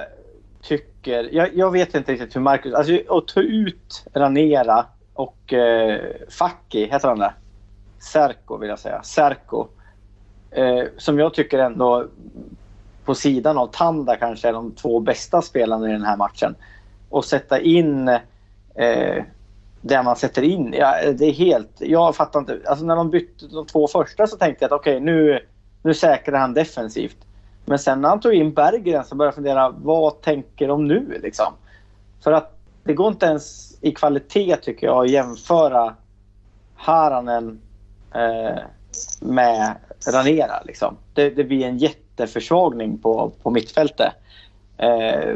[0.62, 1.30] tycker...
[1.36, 2.74] Jag, jag, vet inte riktigt hur Marcus...
[2.74, 6.00] Alltså att ta ut Ranera och eh,
[6.40, 7.34] Facki, heter han det?
[8.00, 9.04] Serko vill jag säga.
[9.04, 9.68] Serko.
[10.54, 12.08] Eh, som jag tycker ändå
[13.06, 16.56] på sidan av Tanda kanske är de två bästa spelarna i den här matchen.
[17.10, 18.08] Och sätta in
[18.76, 19.24] eh,
[19.82, 20.74] det man sätter in.
[20.78, 21.72] Ja, det är helt...
[21.78, 22.60] Jag fattar inte.
[22.66, 25.40] Alltså när de bytte de två första så tänkte jag att okej, okay, nu,
[25.82, 27.18] nu säkrar han defensivt.
[27.66, 31.20] Men sen när han tog in Berggren så började jag fundera, vad tänker de nu
[31.24, 31.54] liksom?
[32.24, 35.96] För att det går inte ens i kvalitet tycker jag att jämföra
[36.76, 37.62] Haranen
[38.14, 38.60] eh,
[39.20, 39.76] med
[40.08, 40.62] Ranera.
[40.66, 40.98] Liksom.
[41.14, 44.14] Det, det, blir en jätteförsvagning på, på mittfältet.
[44.78, 45.36] Eh,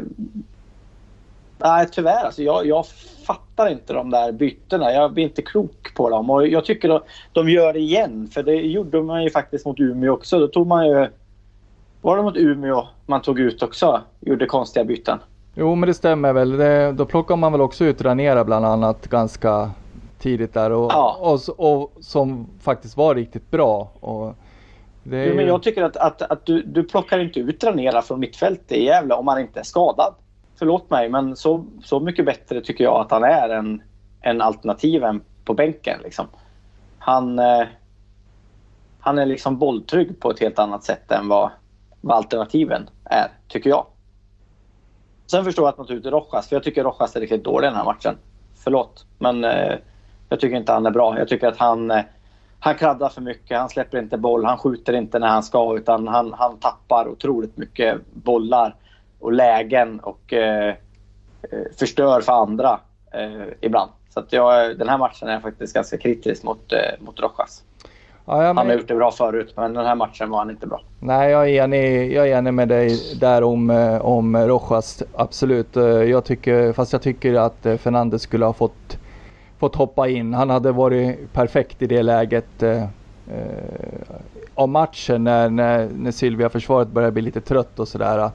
[1.58, 2.24] nej, tyvärr.
[2.24, 2.86] Alltså, jag, jag
[3.26, 4.92] fattar inte de där bytena.
[4.92, 6.30] Jag blir inte klok på dem.
[6.30, 8.28] Och jag tycker att de gör det igen.
[8.32, 10.38] För det gjorde man ju faktiskt mot Umeå också.
[10.38, 11.08] Då tog man ju...
[12.00, 14.00] Var det mot Umeå man tog ut också?
[14.20, 15.18] Gjorde konstiga byten.
[15.54, 16.56] Jo, men det stämmer väl.
[16.56, 19.70] Det, då plockar man väl också ut Ranera bland annat ganska
[20.18, 21.16] tidigt där och, ja.
[21.20, 23.90] och, och, som faktiskt var riktigt bra.
[24.00, 24.34] Och
[25.10, 28.20] det jo, men jag tycker att, att, att du, du plockar inte ut Ranera från
[28.20, 30.14] mittfältet i Gävle om han inte är skadad.
[30.58, 33.82] Förlåt mig, men så, så mycket bättre tycker jag att han är än,
[34.22, 36.00] än alternativen på bänken.
[36.02, 36.26] Liksom.
[36.98, 37.66] Han, eh,
[39.00, 41.50] han är liksom bolltrygg på ett helt annat sätt än vad,
[42.00, 43.86] vad alternativen är, tycker jag.
[45.26, 47.68] Sen förstår jag att man tar ut Rojas, för jag tycker Rojas är riktigt dålig
[47.68, 48.16] den här matchen.
[48.64, 49.74] Förlåt, men eh,
[50.28, 51.18] jag tycker inte han är bra.
[51.18, 52.04] Jag tycker att han, eh,
[52.60, 56.08] han kraddar för mycket, han släpper inte boll, han skjuter inte när han ska utan
[56.08, 58.74] han, han tappar otroligt mycket bollar
[59.20, 60.74] och lägen och eh, eh
[61.78, 62.80] förstör för andra
[63.14, 63.90] eh, ibland.
[64.10, 67.62] Så att jag, den här matchen är faktiskt ganska kritisk mot, eh, mot Rojas.
[68.24, 70.80] Ja, han har gjort det bra förut, men den här matchen var han inte bra.
[71.00, 75.76] Nej, jag är enig, jag är enig med dig där om, eh, om Rojas, absolut.
[76.08, 78.98] Jag tycker, fast jag tycker att Fernandes skulle ha fått,
[79.58, 80.34] fått hoppa in.
[80.34, 82.84] Han hade varit perfekt i det läget eh,
[84.54, 88.30] av matchen när, när, när Sylvia-försvaret började bli lite trött och sådär.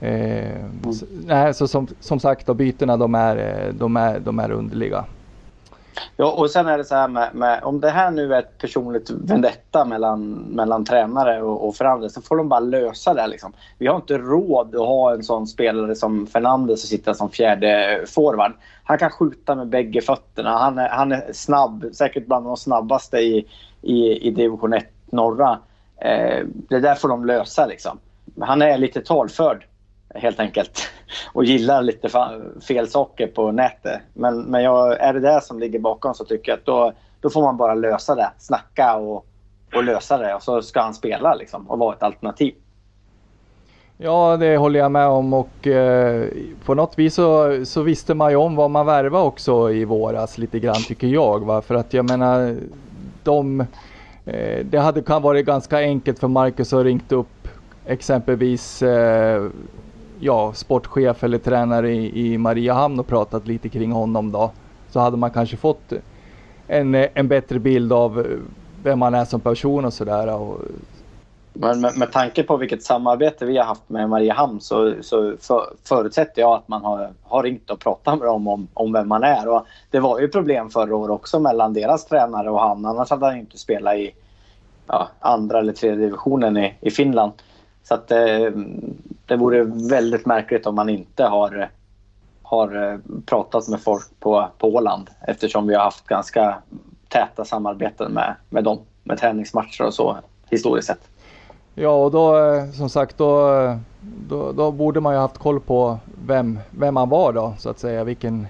[0.00, 0.92] Eh, mm.
[0.92, 5.04] så, nej, så som, som sagt, då, bytena de är, de, är, de är underliga.
[6.16, 8.58] Ja, och sen är det så här med, med, om det här nu är ett
[8.58, 13.26] personligt vendetta mellan, mellan tränare och, och Fernandes så får de bara lösa det.
[13.26, 13.52] Liksom.
[13.78, 18.04] Vi har inte råd att ha en sån spelare som Fernandes som sitter som fjärde
[18.06, 18.52] forward.
[18.84, 20.58] Han kan skjuta med bägge fötterna.
[20.58, 23.46] Han är, han är snabb, säkert bland de snabbaste i,
[23.82, 25.58] i, i division 1 norra.
[25.96, 27.98] Eh, det där får de lösa liksom.
[28.40, 29.66] Han är lite talförd
[30.14, 30.88] helt enkelt.
[31.32, 32.08] Och gillar lite
[32.68, 34.00] fel saker på nätet.
[34.14, 37.30] Men, men jag, är det det som ligger bakom så tycker jag att då, då
[37.30, 38.30] får man bara lösa det.
[38.38, 39.26] Snacka och,
[39.74, 42.54] och lösa det och så ska han spela liksom och vara ett alternativ.
[44.04, 46.26] Ja, det håller jag med om och eh,
[46.64, 50.38] på något vis så, så, visste man ju om vad man värvade också i våras
[50.38, 51.44] lite grann tycker jag.
[51.44, 51.62] Va?
[51.62, 52.56] För att jag menar,
[53.22, 53.60] de,
[54.24, 57.48] eh, det hade kan varit ganska enkelt för Marcus att ringt upp
[57.86, 59.46] exempelvis eh,
[60.24, 64.50] ja, sportchef eller tränare i, i Mariehamn och pratat lite kring honom då.
[64.90, 65.92] Så hade man kanske fått
[66.66, 68.26] en, en bättre bild av
[68.82, 70.38] vem han är som person och sådär.
[71.52, 75.62] Men med, med tanke på vilket samarbete vi har haft med Mariehamn så, så för,
[75.84, 79.22] förutsätter jag att man har, har ringt och pratat med dem om, om vem man
[79.24, 79.48] är.
[79.48, 82.86] Och det var ju problem förra året också mellan deras tränare och han.
[82.86, 84.14] Annars hade han inte spelat i
[84.86, 87.32] ja, andra eller tredje divisionen i, i Finland.
[87.82, 88.50] Så att, eh,
[89.32, 91.70] det vore väldigt märkligt om man inte har,
[92.42, 96.58] har eh, pratat med folk på, på Åland eftersom vi har haft ganska
[97.08, 100.16] täta samarbeten med, med dem med träningsmatcher och så
[100.50, 101.08] historiskt sett.
[101.74, 103.76] Ja, och då eh, som sagt då, eh,
[104.28, 107.78] då, då, borde man ju haft koll på vem, vem han var då så att
[107.78, 108.04] säga.
[108.04, 108.46] Vilken,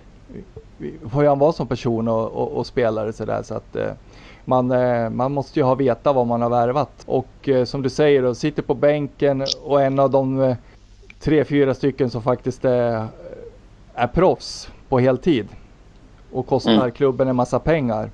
[1.12, 3.76] hur han var som person och, och, och spelare så där så att
[4.44, 4.66] man,
[5.16, 7.04] man måste ju ha veta vad man har värvat.
[7.06, 10.56] Och som du säger, då, sitter på bänken och en av de
[11.24, 13.06] tre, fyra stycken som faktiskt är,
[13.94, 15.48] är proffs på heltid.
[16.32, 16.90] Och kostar mm.
[16.90, 18.10] klubben en massa pengar.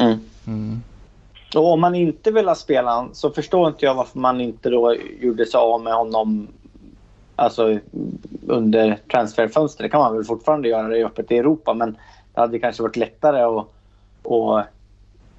[0.00, 0.18] Mm.
[0.46, 0.82] Mm.
[1.54, 4.94] Och om man inte vill ha spelaren så förstår inte jag varför man inte då
[5.20, 6.48] gjorde sig av med honom
[7.36, 7.78] alltså,
[8.46, 9.84] under transferfönstret.
[9.84, 11.98] Det kan man väl fortfarande göra det öppet i Europa men
[12.34, 13.66] det hade kanske varit lättare att,
[14.32, 14.66] att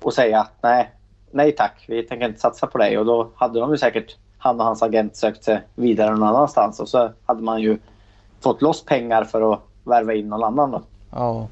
[0.01, 0.89] och säga att nej,
[1.31, 2.97] nej tack, vi tänker inte satsa på dig.
[2.97, 6.79] Och då hade de ju säkert, han och hans agent sökt sig vidare någon annanstans.
[6.79, 7.77] Och så hade man ju
[8.43, 10.81] fått loss pengar för att värva in någon annan då.
[11.11, 11.47] Ja.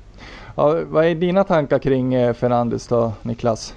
[0.56, 3.76] ja vad är dina tankar kring eh, Fernandes då, Niklas?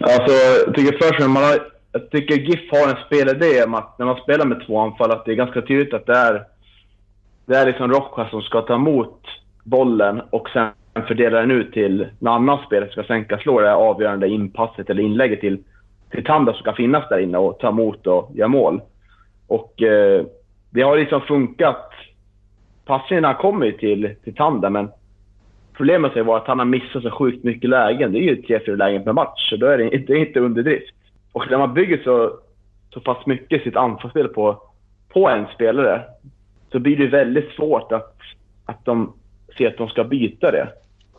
[0.00, 0.32] Alltså,
[0.66, 1.58] jag tycker först man har,
[1.92, 5.24] jag tycker GIF har en spelidé om att när man spelar med två anfall, att
[5.24, 6.44] det är ganska tydligt att det är,
[7.46, 9.20] det är liksom Rojas som ska ta emot
[9.64, 10.70] bollen och sen
[11.06, 15.02] fördela den ut till någon annan spelare som ska sänka slå det avgörande inpasset eller
[15.02, 15.64] inlägget till,
[16.10, 18.80] till Tanda som ska finnas där inne och ta emot och göra mål.
[19.46, 20.24] Och eh,
[20.70, 21.90] det har liksom funkat.
[22.84, 24.88] Passningarna kommer ju till, till Tanda, men
[25.76, 28.12] problemet har ju varit att han har missat så sjukt mycket lägen.
[28.12, 30.40] Det är ju tre, fyra lägen per match, så då är det, det är inte
[30.40, 30.94] underdrift.
[31.32, 32.32] Och när man bygger så,
[32.94, 34.62] så pass mycket sitt anfallsspel på,
[35.08, 36.02] på en spelare
[36.72, 38.16] så blir det väldigt svårt att,
[38.64, 39.12] att de
[39.58, 40.68] ser att de ska byta det.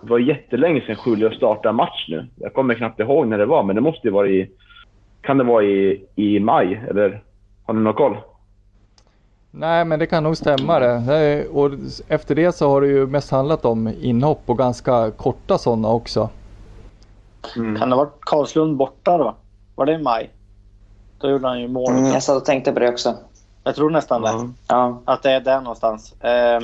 [0.01, 2.27] Det var jättelänge sedan Julio startade match nu.
[2.35, 4.49] Jag kommer knappt ihåg när det var, men det måste ju vara i...
[5.27, 7.23] Kan det vara i, i maj, eller
[7.65, 8.17] har ni någon koll?
[9.51, 11.47] Nej, men det kan nog stämma det.
[11.47, 11.71] Och
[12.07, 16.29] efter det så har det ju mest handlat om inhopp och ganska korta sådana också.
[17.55, 17.79] Mm.
[17.79, 19.35] Kan det ha varit Karlslund borta då?
[19.75, 20.29] Var det i maj?
[21.19, 21.91] Då gjorde han ju mål.
[21.91, 23.15] Mm, jag satt och tänkte på det också.
[23.63, 24.29] Jag tror nästan det.
[24.29, 24.53] Mm.
[24.67, 25.01] Ja.
[25.05, 26.21] Att det är där någonstans.
[26.21, 26.59] Eh,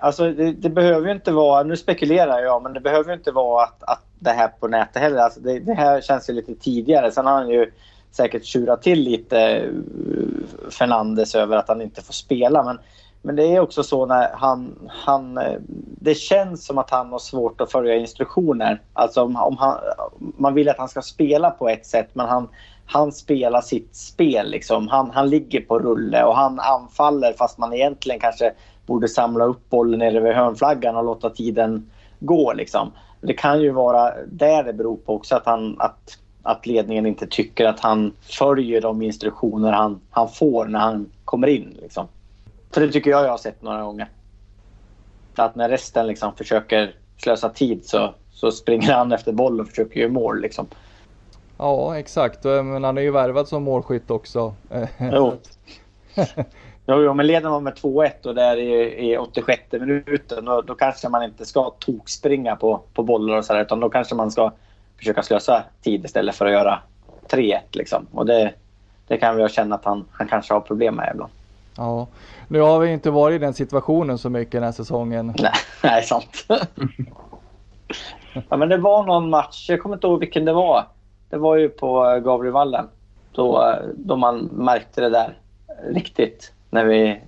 [0.00, 3.32] alltså det, det, behöver ju inte vara, nu spekulerar jag, men det behöver ju inte
[3.32, 5.18] vara att, att det här på nätet heller.
[5.18, 7.12] Alltså det, det här känns ju lite tidigare.
[7.12, 7.72] Sen har han ju
[8.10, 12.62] säkert tjurat till lite eh, Fernandes över att han inte får spela.
[12.62, 12.78] Men,
[13.22, 15.38] men det är också så när han, han...
[15.38, 15.58] Eh,
[16.00, 18.82] det känns som att han har svårt att följa instruktioner.
[18.92, 19.78] Alltså om, om han,
[20.18, 22.48] man vill att han ska spela på ett sätt men han,
[22.86, 24.50] han spelar sitt spel.
[24.50, 24.88] Liksom.
[24.88, 28.52] Han, han ligger på rulle och han anfaller fast man egentligen kanske
[28.86, 31.90] borde samla upp bollen nere vid hörnflaggan och låta tiden
[32.20, 32.52] gå.
[32.52, 32.92] Liksom.
[33.20, 37.26] Det kan ju vara där det beror på också att, han, att, att ledningen inte
[37.26, 41.76] tycker att han följer de instruktioner han, han får när han kommer in.
[41.82, 42.08] Liksom.
[42.70, 44.08] För det tycker jag jag har sett några gånger.
[45.34, 50.00] Att när resten liksom försöker slösa tid så, så springer han efter bollen och försöker
[50.00, 50.40] göra mål.
[50.40, 50.66] Liksom.
[51.58, 52.44] Ja, exakt.
[52.44, 54.54] Men han är ju värvad som målskytt också.
[54.98, 55.32] Jo.
[56.90, 60.62] Jo, jo men leder man med 2-1 och det är i, i 86 minuten då,
[60.62, 64.30] då, kanske man inte ska tokspringa på, på bollar och sådär utan då kanske man
[64.30, 64.52] ska
[64.96, 66.78] försöka slösa tid istället för att göra
[67.28, 68.06] 3-1 liksom.
[68.12, 68.52] Och det,
[69.06, 71.32] det kan vi känna att han, han kanske har problem med ibland.
[71.76, 72.06] Ja,
[72.48, 75.26] nu har vi inte varit i den situationen så mycket den här säsongen.
[75.38, 75.52] Nej,
[75.82, 76.46] nej sant.
[78.48, 80.84] ja, men det var någon match, jag kommer inte ihåg vilken det var.
[81.30, 82.88] Det var ju på Gabrielvallen.
[83.32, 85.36] Då, då man märkte det där
[85.84, 87.20] riktigt när vi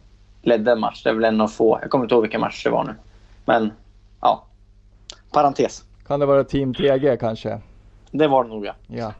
[0.42, 1.02] ledde en match.
[1.02, 1.78] Det är väl en av få.
[1.82, 2.94] Jag kommer inte ihåg vilken match det var nu.
[3.44, 3.72] Men
[4.20, 4.44] ja,
[5.32, 5.84] parentes.
[6.06, 7.60] Kan det vara Team TG kanske?
[8.10, 8.74] Det var det nog ja.
[8.86, 9.12] Ja,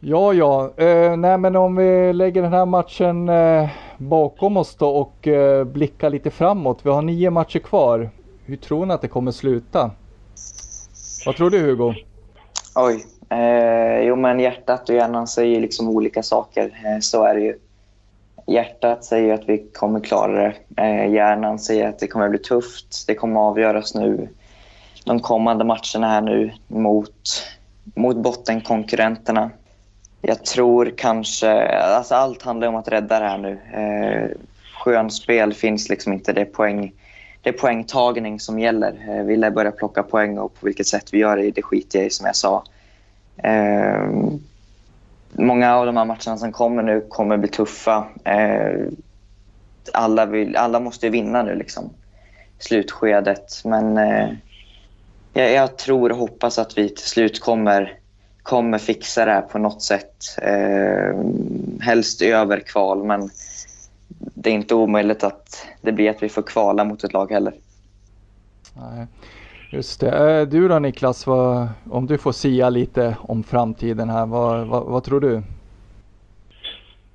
[0.00, 0.32] ja.
[0.32, 0.84] ja.
[0.84, 3.68] Eh, nej men om vi lägger den här matchen eh,
[3.98, 6.78] bakom oss då och eh, blickar lite framåt.
[6.82, 8.10] Vi har nio matcher kvar.
[8.44, 9.90] Hur tror ni att det kommer sluta?
[11.26, 11.94] Vad tror du Hugo?
[12.74, 13.06] Oj.
[13.28, 16.64] Eh, jo men hjärtat och hjärnan säger liksom olika saker.
[16.64, 17.58] Eh, så är det ju.
[18.46, 20.82] Hjärtat säger att vi kommer klara det.
[20.82, 23.04] Eh, hjärnan säger att det kommer bli tufft.
[23.06, 24.28] Det kommer avgöras nu
[25.04, 27.46] de kommande matcherna här nu mot,
[27.94, 29.50] mot bottenkonkurrenterna.
[30.20, 31.68] Jag tror kanske...
[31.78, 33.58] Alltså allt handlar om att rädda det här nu.
[33.72, 34.36] Eh,
[34.74, 36.32] skönspel finns liksom inte.
[36.32, 36.92] Det är, poäng,
[37.42, 39.08] det är poängtagning som gäller.
[39.08, 41.98] Eh, vi lär börja plocka poäng och på vilket sätt vi gör det, det skiter
[41.98, 42.64] jag i som jag sa.
[43.36, 44.08] Eh,
[45.32, 48.08] många av de här matcherna som kommer nu kommer bli tuffa.
[48.24, 48.86] Eh,
[49.92, 51.90] alla, vill, alla måste vinna nu, liksom.
[52.58, 53.64] Slutskedet.
[53.64, 54.28] Men eh,
[55.32, 57.98] jag, jag, tror och hoppas att vi till slut kommer,
[58.42, 60.38] kommer fixa det här på något sätt.
[60.42, 61.20] Eh,
[61.80, 63.30] helst över kval, men
[64.34, 67.54] det är inte omöjligt att det blir att vi får kvala mot ett lag heller.
[68.74, 69.06] Nej.
[69.72, 70.40] Just det.
[70.40, 74.84] Eh, du då Niklas, vad, om du får sia lite om framtiden här, vad, vad,
[74.86, 75.42] vad tror du?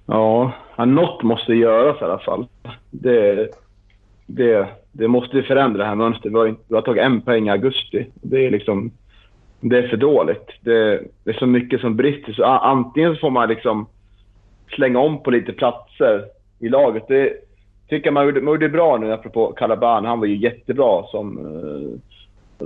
[0.05, 2.47] Ja, något måste göras i alla fall.
[2.91, 3.49] Det,
[4.26, 6.34] det, det måste förändra det här mönstret.
[6.34, 8.08] Vi har, vi har tagit en poäng i augusti.
[8.14, 8.91] Det är liksom
[9.60, 10.47] det är för dåligt.
[10.62, 12.34] Det, det, är så mycket som brister.
[12.34, 13.88] Så antingen så får man liksom
[14.76, 16.26] slänga om på lite platser
[16.60, 17.08] i laget.
[17.08, 17.34] Det
[17.89, 20.05] tycker man gjorde, man gjorde bra nu, apropå Calaban.
[20.05, 21.99] Han var ju jättebra som uh,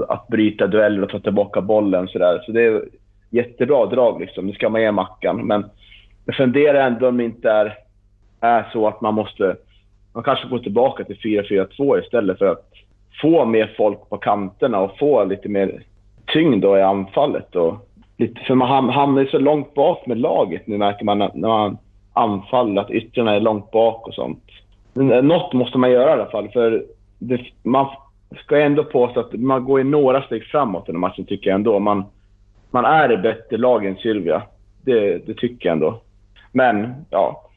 [0.09, 2.07] att bryta dueller och ta tillbaka bollen.
[2.07, 2.39] Så, där.
[2.45, 2.81] så det är
[3.29, 4.21] jättebra drag.
[4.21, 4.47] Liksom.
[4.47, 5.47] Det ska man ge Mackan.
[5.47, 5.65] Men
[6.25, 7.77] jag funderar ändå om det inte är,
[8.39, 9.55] är så att man måste...
[10.13, 12.71] Man kanske går tillbaka till 4-4-2 istället för att
[13.21, 15.83] få mer folk på kanterna och få lite mer
[16.33, 17.55] tyngd då i anfallet.
[17.55, 21.47] Och lite, för man hamnar ju så långt bak med laget nu märker man när
[21.47, 21.77] man
[22.13, 24.43] anfaller, att yttrarna är långt bak och sånt.
[25.23, 26.83] Något måste man göra i alla fall, för
[27.19, 27.87] det, man
[28.39, 31.49] ska jag ändå påstå att man går i några steg framåt i den matchen, tycker
[31.49, 31.79] jag ändå.
[31.79, 32.03] Man,
[32.71, 34.43] man är ett bättre lag än Sylvia.
[34.81, 36.01] Det, det tycker jag ändå.
[36.51, 37.49] Men, ja,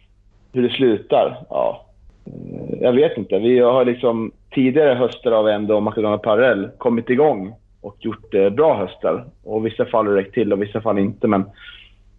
[0.52, 1.86] hur det slutar, ja.
[2.26, 3.38] Eh, jag vet inte.
[3.38, 8.76] Vi har liksom tidigare höster av ändå Makedonien Parallell kommit igång och gjort eh, bra
[8.76, 9.24] höstar.
[9.44, 11.28] Och vissa fall har räckt till och vissa fall inte.
[11.28, 11.44] Men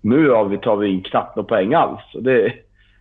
[0.01, 2.01] nu har vi, tar vi in knappt några poäng alls.
[2.13, 2.53] Och det,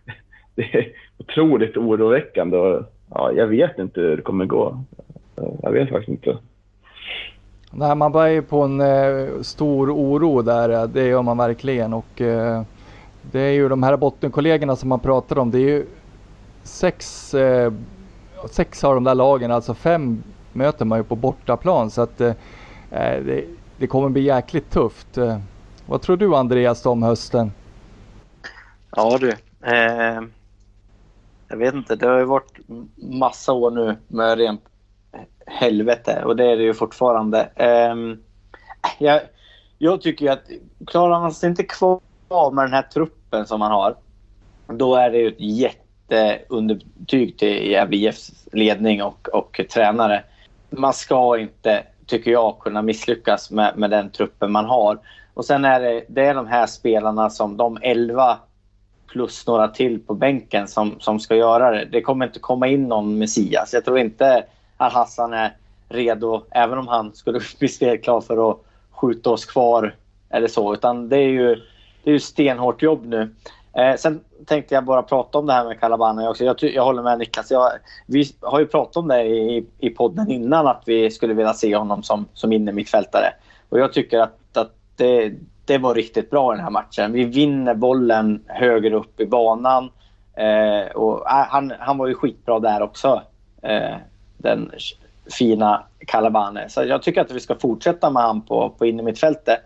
[0.55, 0.87] det är
[1.17, 2.57] otroligt oroväckande.
[2.57, 4.83] Och, ja, jag vet inte hur det kommer gå.
[5.35, 6.37] Jag vet faktiskt inte.
[7.71, 11.93] Nej, man börjar ju på en eh, stor oro där, det gör man verkligen.
[11.93, 12.61] Och, eh,
[13.21, 15.51] det är ju de här bottenkollegorna som man pratar om.
[15.51, 15.85] Det är ju
[16.63, 17.73] sex, eh,
[18.49, 20.23] sex av de där lagen, alltså fem
[20.53, 21.91] möter man ju på bortaplan.
[21.91, 22.33] Så att eh,
[22.91, 23.45] eh, det,
[23.77, 25.17] det, kommer bli jäkligt tufft.
[25.17, 25.37] Eh,
[25.85, 27.51] vad tror du Andreas om hösten?
[28.95, 29.29] Ja du.
[29.61, 30.21] Eh,
[31.47, 32.59] jag vet inte, det har ju varit
[32.95, 34.61] massa år nu med rent
[35.45, 37.49] helvete och det är det ju fortfarande.
[37.55, 37.95] Eh,
[38.99, 39.21] jag,
[39.77, 40.49] jag tycker ju att
[40.87, 42.01] klarar man sig inte kvar
[42.51, 43.95] med den här truppen som man har,
[44.67, 45.39] då är det ju ett
[46.09, 50.23] jätteunderbetyg till Gävle IFs ledning och, och tränare
[50.69, 54.99] man ska inte, tycker jag, kunna misslyckas med, med den truppen man har.
[55.33, 58.37] Och sen är det, det är de här spelarna som de 11
[59.07, 61.85] plus några till på bänken som, som ska göra det.
[61.85, 63.73] Det kommer inte komma in någon Messias.
[63.73, 64.45] Jag tror inte
[64.77, 65.55] att Hassan är
[65.89, 68.57] redo, även om han skulle bli spelklar för att
[68.91, 69.95] skjuta oss kvar
[70.29, 70.73] eller så.
[70.73, 71.55] Utan det är ju,
[72.03, 73.35] det är ju stenhårt jobb nu.
[73.73, 76.43] Eh, sen tänkte jag bara prata om det här med Calabana också.
[76.43, 77.51] Jag, jag håller med Niklas.
[77.51, 77.71] Jag,
[78.07, 81.75] vi har ju pratat om det i, i podden innan att vi skulle vilja se
[81.75, 83.33] honom som, som innermittfältare.
[83.69, 85.33] Och jag tycker att, att det,
[85.65, 87.11] det var riktigt bra i den här matchen.
[87.11, 89.89] Vi vinner bollen högre upp i banan.
[90.33, 93.21] Eh, och, eh, han, han var ju skitbra där också.
[93.61, 93.95] Eh,
[94.45, 94.71] den
[95.37, 96.69] fina Calabane.
[96.69, 99.59] Så jag tycker att vi ska fortsätta med han på, på innermittfältet.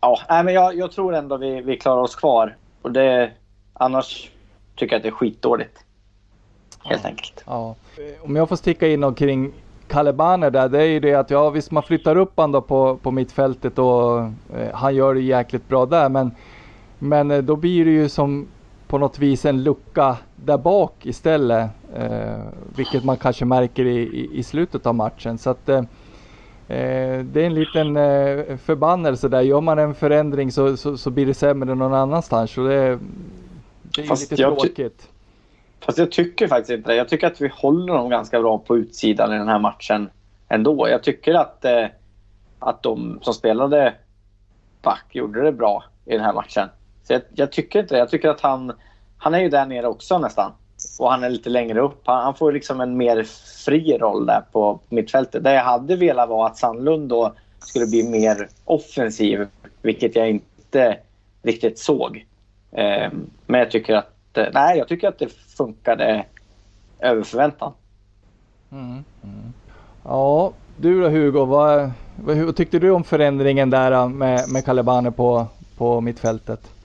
[0.00, 2.56] Ja, men jag, jag tror ändå vi, vi klarar oss kvar.
[2.82, 3.30] Och det,
[3.72, 4.30] annars
[4.76, 5.78] tycker jag att det är skitdåligt.
[6.84, 7.08] Helt ja.
[7.08, 7.44] enkelt.
[7.46, 7.74] Ja.
[8.22, 9.52] Om jag får sticka in och kring
[9.88, 12.96] Kalebane där, det är ju det att ja visst man flyttar upp han då på,
[12.96, 16.30] på mittfältet och eh, han gör det jäkligt bra där men,
[16.98, 18.48] men eh, då blir det ju som
[18.86, 21.70] på något vis en lucka där bak istället.
[21.94, 22.40] Eh,
[22.76, 25.38] vilket man kanske märker i, i, i slutet av matchen.
[25.38, 25.82] Så att, eh,
[26.68, 29.40] Eh, det är en liten eh, förbannelse där.
[29.40, 32.50] Gör man en förändring så, så, så blir det sämre någon annanstans.
[32.50, 32.98] Så det,
[33.82, 35.08] det är Fast lite tråkigt.
[35.80, 36.96] Fast jag tycker faktiskt inte det.
[36.96, 40.10] Jag tycker att vi håller dem ganska bra på utsidan i den här matchen
[40.48, 40.88] ändå.
[40.88, 41.86] Jag tycker att, eh,
[42.58, 43.94] att de som spelade
[44.82, 46.68] back gjorde det bra i den här matchen.
[47.06, 47.98] Så jag, jag, tycker inte det.
[47.98, 48.72] Jag tycker att han,
[49.18, 50.52] han är ju där nere också nästan
[50.98, 52.00] och han är lite längre upp.
[52.04, 53.22] Han, han, får liksom en mer
[53.64, 55.44] fri roll där på mittfältet.
[55.44, 59.46] Det jag hade velat var att Sandlund då skulle bli mer offensiv,
[59.82, 60.98] vilket jag inte
[61.42, 62.26] riktigt såg.
[62.72, 63.10] Eh,
[63.46, 66.24] men jag tycker att eh, nej, jag tycker att det funkade
[66.98, 67.72] över förväntan.
[68.72, 69.52] Mm, mm.
[70.04, 74.64] Ja, du då Hugo, vad, vad, vad, tyckte du om förändringen där eh, med, med
[74.64, 75.46] Kalebane på,
[75.76, 76.75] på mittfältet?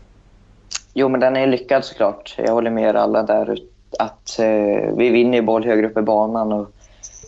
[0.94, 2.36] Jo, men den är lyckad såklart.
[2.38, 3.58] Jag håller med er alla där
[4.00, 6.52] att eh, vi vinner boll högre upp i banan.
[6.52, 6.72] Och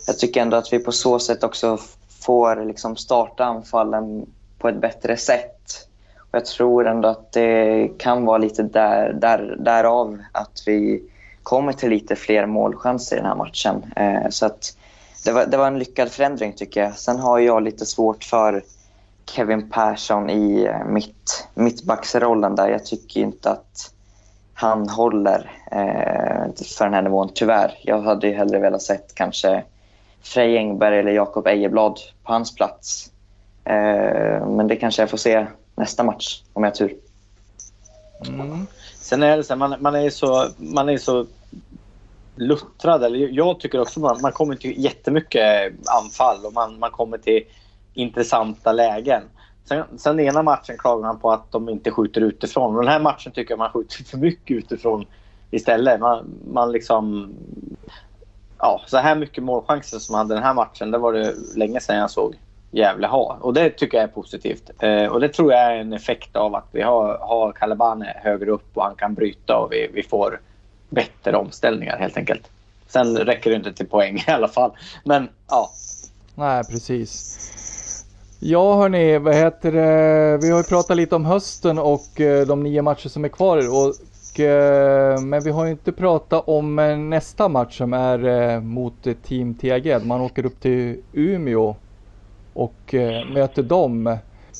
[0.06, 1.78] jag tycker ändå att vi på så sätt också
[2.20, 4.26] får liksom starta anfallen
[4.58, 5.88] på ett bättre sätt.
[6.18, 11.02] Och jag tror ändå att det kan vara lite där, där, därav att vi
[11.42, 13.82] kommer till lite fler målchanser i den här matchen.
[13.96, 14.76] Eh, så att
[15.24, 16.94] det var, det var en lyckad förändring tycker jag.
[16.94, 18.62] Sen har jag lite svårt för
[19.26, 22.68] Kevin Persson i eh, mitt, mittbacksrollen där.
[22.68, 23.94] Jag tycker inte att
[24.54, 27.78] han håller eh, för den här nivån, tyvärr.
[27.82, 29.64] Jag hade ju hellre velat sett kanske
[30.22, 33.10] Frej Engberg eller Jakob Ejeblad på hans plats.
[33.64, 35.46] Eh, men det kanske jag får se
[35.76, 36.96] nästa match om jag har tur.
[38.28, 38.66] Mm.
[38.94, 41.26] Sen är det så man, man är så, man är så
[42.36, 43.04] luttrad.
[43.04, 47.42] Eller jag tycker också man, man kommer till jättemycket anfall och man, man kommer till
[47.94, 49.22] intressanta lägen.
[49.64, 52.76] Sen, sen ena matchen klagar man på att de inte skjuter utifrån.
[52.76, 55.06] Den här matchen tycker jag man skjuter för mycket utifrån
[55.50, 56.00] istället.
[56.00, 57.34] Man, man liksom...
[58.58, 61.80] Ja, så här mycket målchanser som man hade den här matchen, det var det länge
[61.80, 62.34] sedan jag såg
[62.70, 63.38] Gävle ha.
[63.40, 64.70] Och det tycker jag är positivt.
[64.78, 68.50] Eh, och det tror jag är en effekt av att vi har, har Kalebane högre
[68.50, 70.40] upp och han kan bryta och vi, vi får
[70.88, 72.50] bättre omställningar helt enkelt.
[72.88, 74.72] Sen räcker det inte till poäng i alla fall.
[75.04, 75.70] Men ja.
[76.34, 77.38] Nej, precis.
[78.46, 80.38] Ja hörni, vad heter det?
[80.42, 83.58] Vi har ju pratat lite om hösten och eh, de nio matcher som är kvar.
[83.58, 89.06] Och, eh, men vi har ju inte pratat om eh, nästa match som är mot
[89.22, 90.06] Team TAG.
[90.06, 91.76] Man åker upp till Umeå
[92.54, 92.94] och
[93.34, 94.16] möter dem.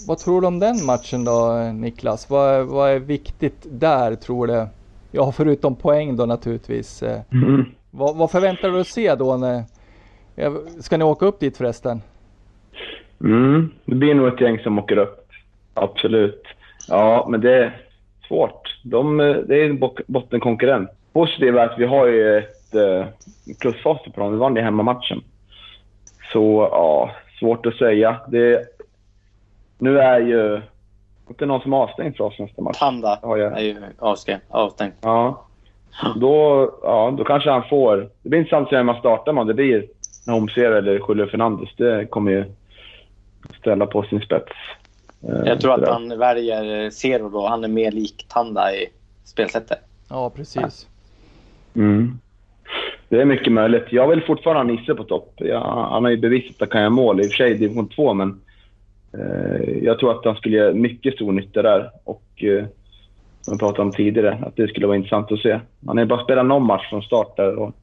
[0.07, 2.31] Vad tror du om den matchen då Niklas?
[2.31, 4.67] Vad, vad är viktigt där tror du?
[5.11, 7.03] Ja, förutom poäng då naturligtvis.
[7.03, 7.65] Mm.
[7.91, 9.37] Vad, vad förväntar du dig att se då?
[9.37, 9.65] När,
[10.81, 12.01] ska ni åka upp dit förresten?
[13.21, 15.29] Mm, det blir nog ett gäng som åker upp.
[15.75, 16.43] Absolut.
[16.89, 17.77] Ja, men det är
[18.29, 18.81] svårt.
[18.85, 20.91] De, det är en bottenkonkurrent.
[21.13, 23.07] Positivt är att vi har ju ett eh,
[23.61, 24.33] plusfacit på dem.
[24.33, 25.21] Vi vann ju hemmamatchen.
[26.33, 27.11] Så ja,
[27.41, 28.21] svårt att säga.
[28.29, 28.65] Det,
[29.79, 30.61] nu är ju...
[31.27, 32.79] Det är någon som är avstängd för oss nästa match.
[32.81, 33.59] Panda ja, jag.
[33.59, 34.41] är ju avstängd.
[34.49, 34.93] avstängd.
[35.01, 35.47] Ja.
[36.17, 37.97] Då, ja, då kanske han får...
[38.23, 39.47] Det blir intressant att se vem man startar med.
[39.47, 39.87] Det blir
[40.27, 41.69] Homser eller Julio Fernandes.
[41.77, 42.45] Det kommer ju
[43.61, 44.53] ställa på sin spets.
[45.29, 47.47] Eh, jag tror att han väljer Zero då.
[47.47, 48.87] Han är mer lik Tanda i
[49.25, 49.79] spelsättet.
[50.09, 50.89] Ja, precis.
[51.75, 52.19] Mm.
[53.09, 53.85] Det är mycket möjligt.
[53.91, 55.33] Jag vill fortfarande ha Nisse på topp.
[55.37, 57.21] Jag, han har ju bevisat att han kan mål.
[57.21, 58.41] I och för sig division 2, men
[59.13, 61.91] eh, jag tror att han skulle göra mycket stor nytta där.
[62.05, 62.65] Och eh,
[63.41, 65.61] som jag pratade om tidigare, att det skulle vara intressant att se.
[65.87, 67.59] Han har bara spelat någon match från start där.
[67.59, 67.75] Och,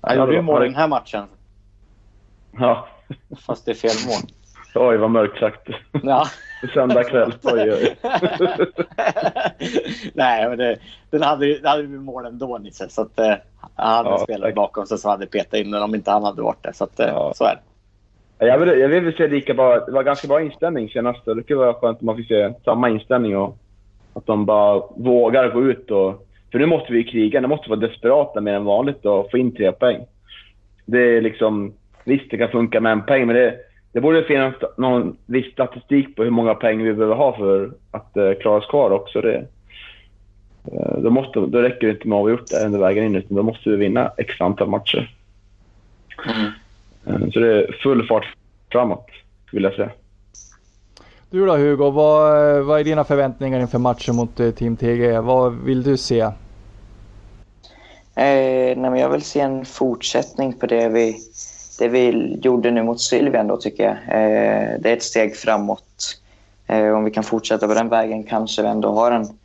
[0.00, 1.24] han gjorde ju mål i den här matchen.
[2.58, 2.88] Ja.
[3.46, 4.30] Fast det är fel mål.
[4.78, 5.68] Oj, vad mörkt sagt.
[6.02, 6.26] Ja.
[6.74, 7.32] Söndag kväll.
[7.42, 7.96] Oj, oj.
[10.14, 10.78] Nej, men det,
[11.10, 12.88] den hade, det hade mål ändå, Nisse.
[12.88, 13.34] Så att, eh,
[13.74, 16.42] han hade ja, spelat bakom sig så hade petat in den om inte han hade
[16.42, 16.72] varit där.
[16.72, 17.32] Så, att, eh, ja.
[17.34, 17.60] så är det.
[18.46, 19.84] Jag vill, jag vill se lika bra.
[19.86, 21.24] Det var ganska bra inställning senast.
[21.24, 23.56] Det skulle vara skönt om man fick se samma inställning och
[24.14, 25.90] att de bara vågar gå ut.
[25.90, 27.40] Och, för nu måste vi kriga.
[27.40, 30.06] Nu måste vi vara desperata mer än vanligt och få in tre poäng.
[30.84, 31.74] Det är liksom...
[32.04, 33.54] Visst, det kan funka med en poäng, men det,
[33.96, 38.16] det borde finnas någon viss statistik på hur många poäng vi behöver ha för att
[38.16, 39.20] uh, klara oss kvar också.
[39.20, 39.46] Det,
[40.72, 43.16] uh, då, måste, då räcker det inte med att vi gjort det under vägen in,
[43.16, 45.16] utan då måste vi vinna x antal matcher.
[46.26, 47.22] Mm.
[47.22, 48.26] Uh, så det är full fart
[48.72, 49.06] framåt,
[49.52, 49.90] vill jag säga.
[51.30, 55.20] Du då Hugo, vad, vad är dina förväntningar inför matchen mot Team TG?
[55.20, 56.20] Vad vill du se?
[56.20, 56.32] Eh,
[58.16, 61.16] nej, men jag vill se en fortsättning på det vi
[61.78, 63.92] det vi gjorde nu mot Sylvia tycker jag.
[63.92, 66.20] Eh, det är ett steg framåt.
[66.66, 69.38] Eh, om vi kan fortsätta på den vägen kanske vi ändå har en,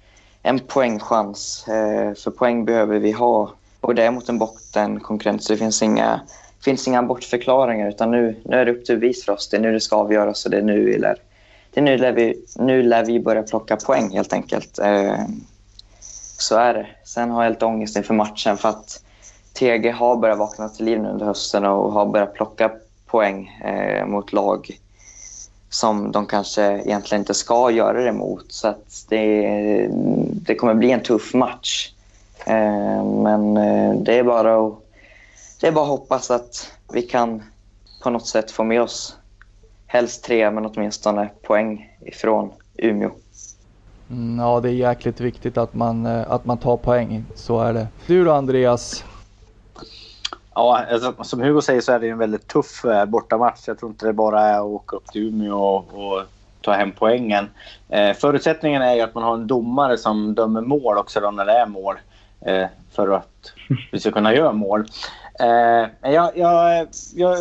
[0.43, 1.67] en poängchans.
[1.67, 3.51] Eh, för poäng behöver vi ha.
[3.81, 6.21] Och det är mot en bottenkonkurrent så det finns inga,
[6.63, 9.49] finns inga bortförklaringar utan nu, nu är det upp till bevis för oss.
[9.49, 11.15] Det är nu det ska avgöras och det är nu vi lär,
[11.73, 14.79] det är nu lär vi, nu lär vi börja plocka poäng helt enkelt.
[14.79, 15.19] Eh,
[16.37, 16.87] så är det.
[17.03, 19.03] Sen har jag lite ångest inför matchen för att
[19.53, 22.71] TG har börjat vakna till liv nu under hösten och har börjat plocka
[23.05, 24.79] poäng eh, mot lag
[25.69, 28.45] som de kanske egentligen inte ska göra det mot.
[28.51, 28.73] Så
[29.09, 29.87] det,
[30.31, 31.93] det kommer bli en tuff match.
[32.45, 34.73] Eh, men eh, det är bara att
[35.61, 37.43] det är bara att hoppas att vi kan
[38.03, 39.15] på något sätt få med oss
[39.87, 43.11] helst tre, men åtminstone poäng ifrån Umeå.
[44.09, 47.25] Mm, ja, det är jäkligt viktigt att man, eh, att man tar poäng.
[47.35, 47.87] Så är det.
[48.07, 49.03] Du då Andreas?
[50.55, 53.67] Ja, alltså, som Hugo säger så är det en väldigt tuff eh, bortamatch.
[53.67, 56.23] Jag tror inte det bara är att åka upp till Umeå och, och
[56.61, 57.49] ta hem poängen.
[57.89, 61.45] Eh, förutsättningen är ju att man har en domare som dömer mål också då när
[61.45, 61.95] det är mål.
[62.45, 63.51] Eh, för att
[63.91, 64.85] vi ska kunna göra mål.
[65.39, 67.37] Eh, jag, jag, jag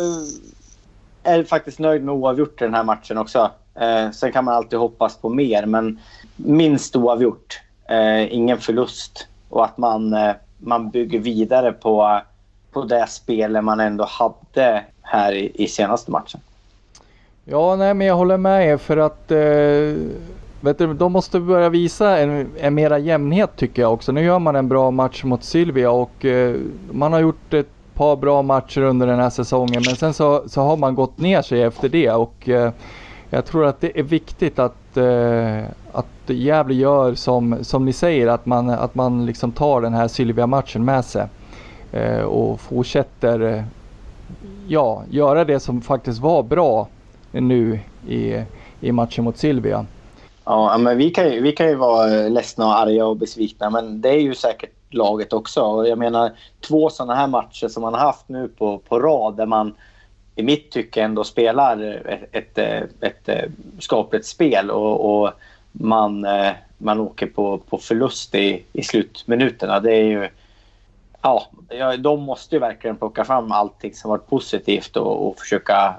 [1.23, 3.51] är faktiskt nöjd med oavgjort i den här matchen också.
[3.75, 5.99] Eh, sen kan man alltid hoppas på mer, men
[6.35, 7.61] minst oavgjort.
[7.89, 9.27] Eh, ingen förlust.
[9.49, 12.21] Och att man, eh, man bygger vidare på
[12.71, 16.41] på det spelet man ändå hade här i, i senaste matchen.
[17.45, 19.37] Ja, nej, men jag håller med er för att eh,
[20.61, 24.11] vet du, de måste börja visa en, en mera jämnhet tycker jag också.
[24.11, 26.55] Nu gör man en bra match mot Sylvia och eh,
[26.91, 30.61] man har gjort ett par bra matcher under den här säsongen men sen så, så
[30.61, 32.71] har man gått ner sig efter det och eh,
[33.31, 35.63] jag tror att det är viktigt att, eh,
[35.93, 40.07] att Gävle gör som, som ni säger att man, att man liksom tar den här
[40.07, 41.27] Sylvia-matchen med sig.
[41.91, 43.63] Eh, och fortsätter eh,
[44.67, 46.87] ja, göra det som faktiskt var bra
[47.31, 48.45] nu i,
[48.79, 49.85] i matchen mot Sylvia.
[50.45, 54.01] Ja, men vi kan, ju, vi kan ju vara ledsna och arga och besvikna, men
[54.01, 55.85] det är ju säkert laget också.
[55.87, 56.31] Jag menar,
[56.67, 59.73] två sådana här matcher som man har haft nu på, på rad där man
[60.41, 63.29] i mitt tycke ändå spelar ett, ett, ett,
[63.79, 65.31] skapligt spel och, och
[65.71, 69.79] man, eh, man åker på, på förlust i, i slutminuterna.
[69.79, 70.29] Det är ju
[71.21, 71.47] ja,
[71.99, 75.95] de måste ju verkligen plocka fram allting som varit positivt och, och försöka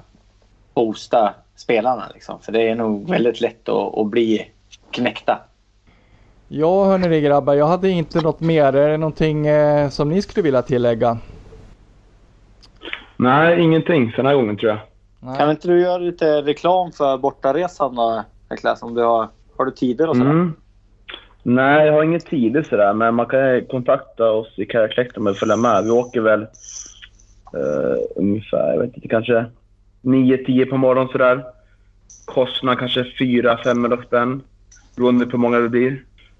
[0.73, 2.11] boosta spelarna.
[2.13, 2.39] Liksom.
[2.41, 4.51] För det är nog väldigt lätt att, att bli
[4.91, 5.39] knäckta.
[6.47, 8.75] Ja hörni grabbar, jag hade inte något mer.
[8.75, 11.17] Är det någonting eh, som ni skulle vilja tillägga?
[13.23, 14.79] Nej, ingenting för den här gången tror jag.
[15.19, 15.37] Nej.
[15.37, 18.83] Kan inte du göra lite reklam för bortaresan då, Niklas?
[18.83, 20.29] Om du har, har du tider och sådär?
[20.29, 20.53] Mm.
[21.43, 25.33] Nej, jag har inget tider sådär, men man kan kontakta oss i Karakläkt om man
[25.33, 25.83] vill följa med.
[25.83, 29.45] Vi åker väl uh, ungefär, jag vet inte, kanske
[30.01, 31.43] 9-10 på morgonen sådär.
[32.25, 34.41] Kostnad kanske 400-500 spänn,
[34.95, 35.91] beroende på hur många det blir.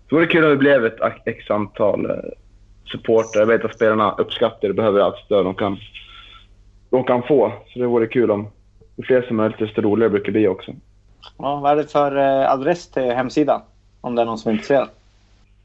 [0.10, 2.18] Det vore kul om det blev ett x antal uh,
[2.92, 3.40] supporter.
[3.40, 5.78] Jag vet att spelarna uppskattar det, behöver allt stöd de kan,
[6.94, 7.54] de kan få.
[7.68, 8.48] Så det vore kul om
[8.96, 10.72] ju fler som möjligt, desto roligare brukar det bli också.
[11.38, 13.62] Ja, vad är det för eh, adress till hemsidan?
[14.02, 14.90] Om det är någon som är intresserad.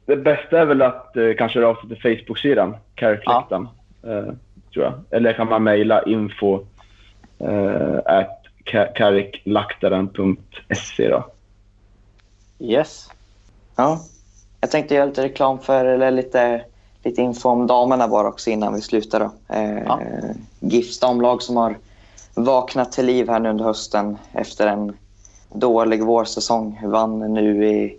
[0.05, 3.67] Det bästa är väl att eh, kanske höra av sig till Facebook-sidan, Carrickläktaren.
[4.03, 4.25] Eh,
[4.73, 4.93] tror jag.
[5.09, 6.59] Eller kan man mejla info
[7.39, 8.45] eh, at
[8.93, 11.25] carricklaktaren.se då.
[12.59, 13.11] Yes.
[13.75, 13.99] Ja.
[14.61, 16.61] Jag tänkte göra lite reklam för, eller lite,
[17.03, 19.19] lite info om damerna bara också innan vi slutar.
[19.19, 19.55] Då.
[19.55, 19.99] Eh, Ja.
[20.59, 21.77] GIFs damlag som har
[22.33, 24.97] vaknat till liv här nu under hösten efter en
[25.53, 26.79] dålig vårsäsong.
[26.83, 27.97] Vann nu i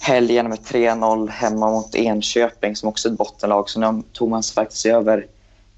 [0.00, 3.70] helgen med 3-0 hemma mot Enköping som också är ett bottenlag.
[3.70, 5.26] Så nu tog man sig faktiskt över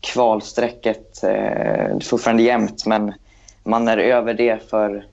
[0.00, 1.24] kvalstrecket.
[1.24, 3.12] Eh, det är fortfarande jämnt men
[3.64, 5.06] man är över det för...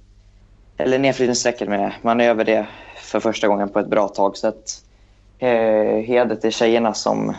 [0.77, 1.93] Eller nedflyttningsstrecket menar jag.
[2.01, 2.67] Man är över det
[2.97, 4.37] för första gången på ett bra tag.
[4.37, 4.83] Så att,
[5.43, 7.33] eh, heder till tjejerna som,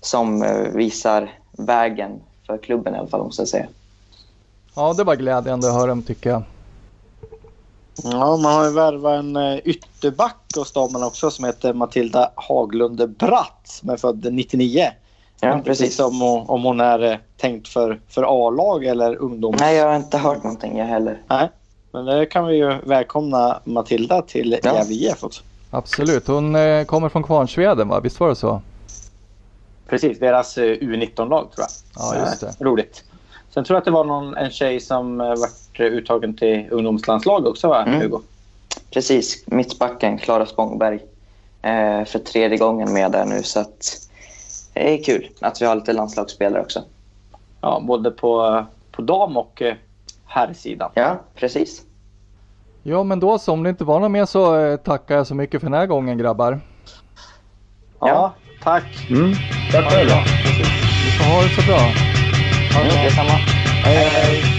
[0.00, 3.66] som eh, visar vägen för klubben i alla fall måste jag säga.
[4.74, 6.42] Ja det var glädjande att höra om tycker jag.
[8.04, 13.08] Ja, man har ju värvat en eh, ytterback hos damerna också som heter Matilda Haglund
[13.10, 14.86] Bratt som är född 99.
[15.40, 16.00] Ja, Inte precis.
[16.00, 19.54] Om, hon- om hon är eh, tänkt för, för A-lag eller ungdom.
[19.60, 21.22] Nej, jag har inte hört någonting jag heller.
[21.28, 21.48] Nej.
[21.92, 24.74] Men det kan vi ju välkomna Matilda till Ja.
[24.74, 25.42] Gävle IF också.
[25.70, 28.00] Absolut, hon eh, kommer från Kvarnsveden va?
[28.00, 28.60] Visst var det så?
[29.88, 31.68] Precis, deras eh, U19-lag tror jag.
[31.96, 32.46] Ja, just det.
[32.46, 33.04] Eh, Roligt.
[33.50, 37.46] Sen tror jag att det var någon, en tjej som eh, vart uttagen till ungdomslandslag
[37.46, 38.00] också va, Mm.
[38.00, 38.20] Hugo?
[38.90, 41.00] Precis, mittbacken Klara Spångberg.
[41.62, 43.42] Eh, för tredje gången med där nu.
[43.42, 44.08] Så att,
[44.72, 46.82] det är kul att vi har lite landslagsspelare också.
[47.60, 49.62] Ja, både på, på dam och
[50.26, 50.90] herrsidan.
[50.94, 51.82] Ja, precis.
[52.88, 55.34] Ja men då så, om det inte var något mer så eh, tackar jag så
[55.34, 56.60] mycket för den här gången grabbar.
[58.00, 58.34] Ja, Ja.
[58.62, 59.06] tack.
[59.10, 59.32] Mm.
[59.72, 60.08] Tack själv.
[61.04, 61.80] Vi får ha det så bra.
[62.82, 63.30] Mm, detsamma.
[63.84, 64.55] Hej, hej.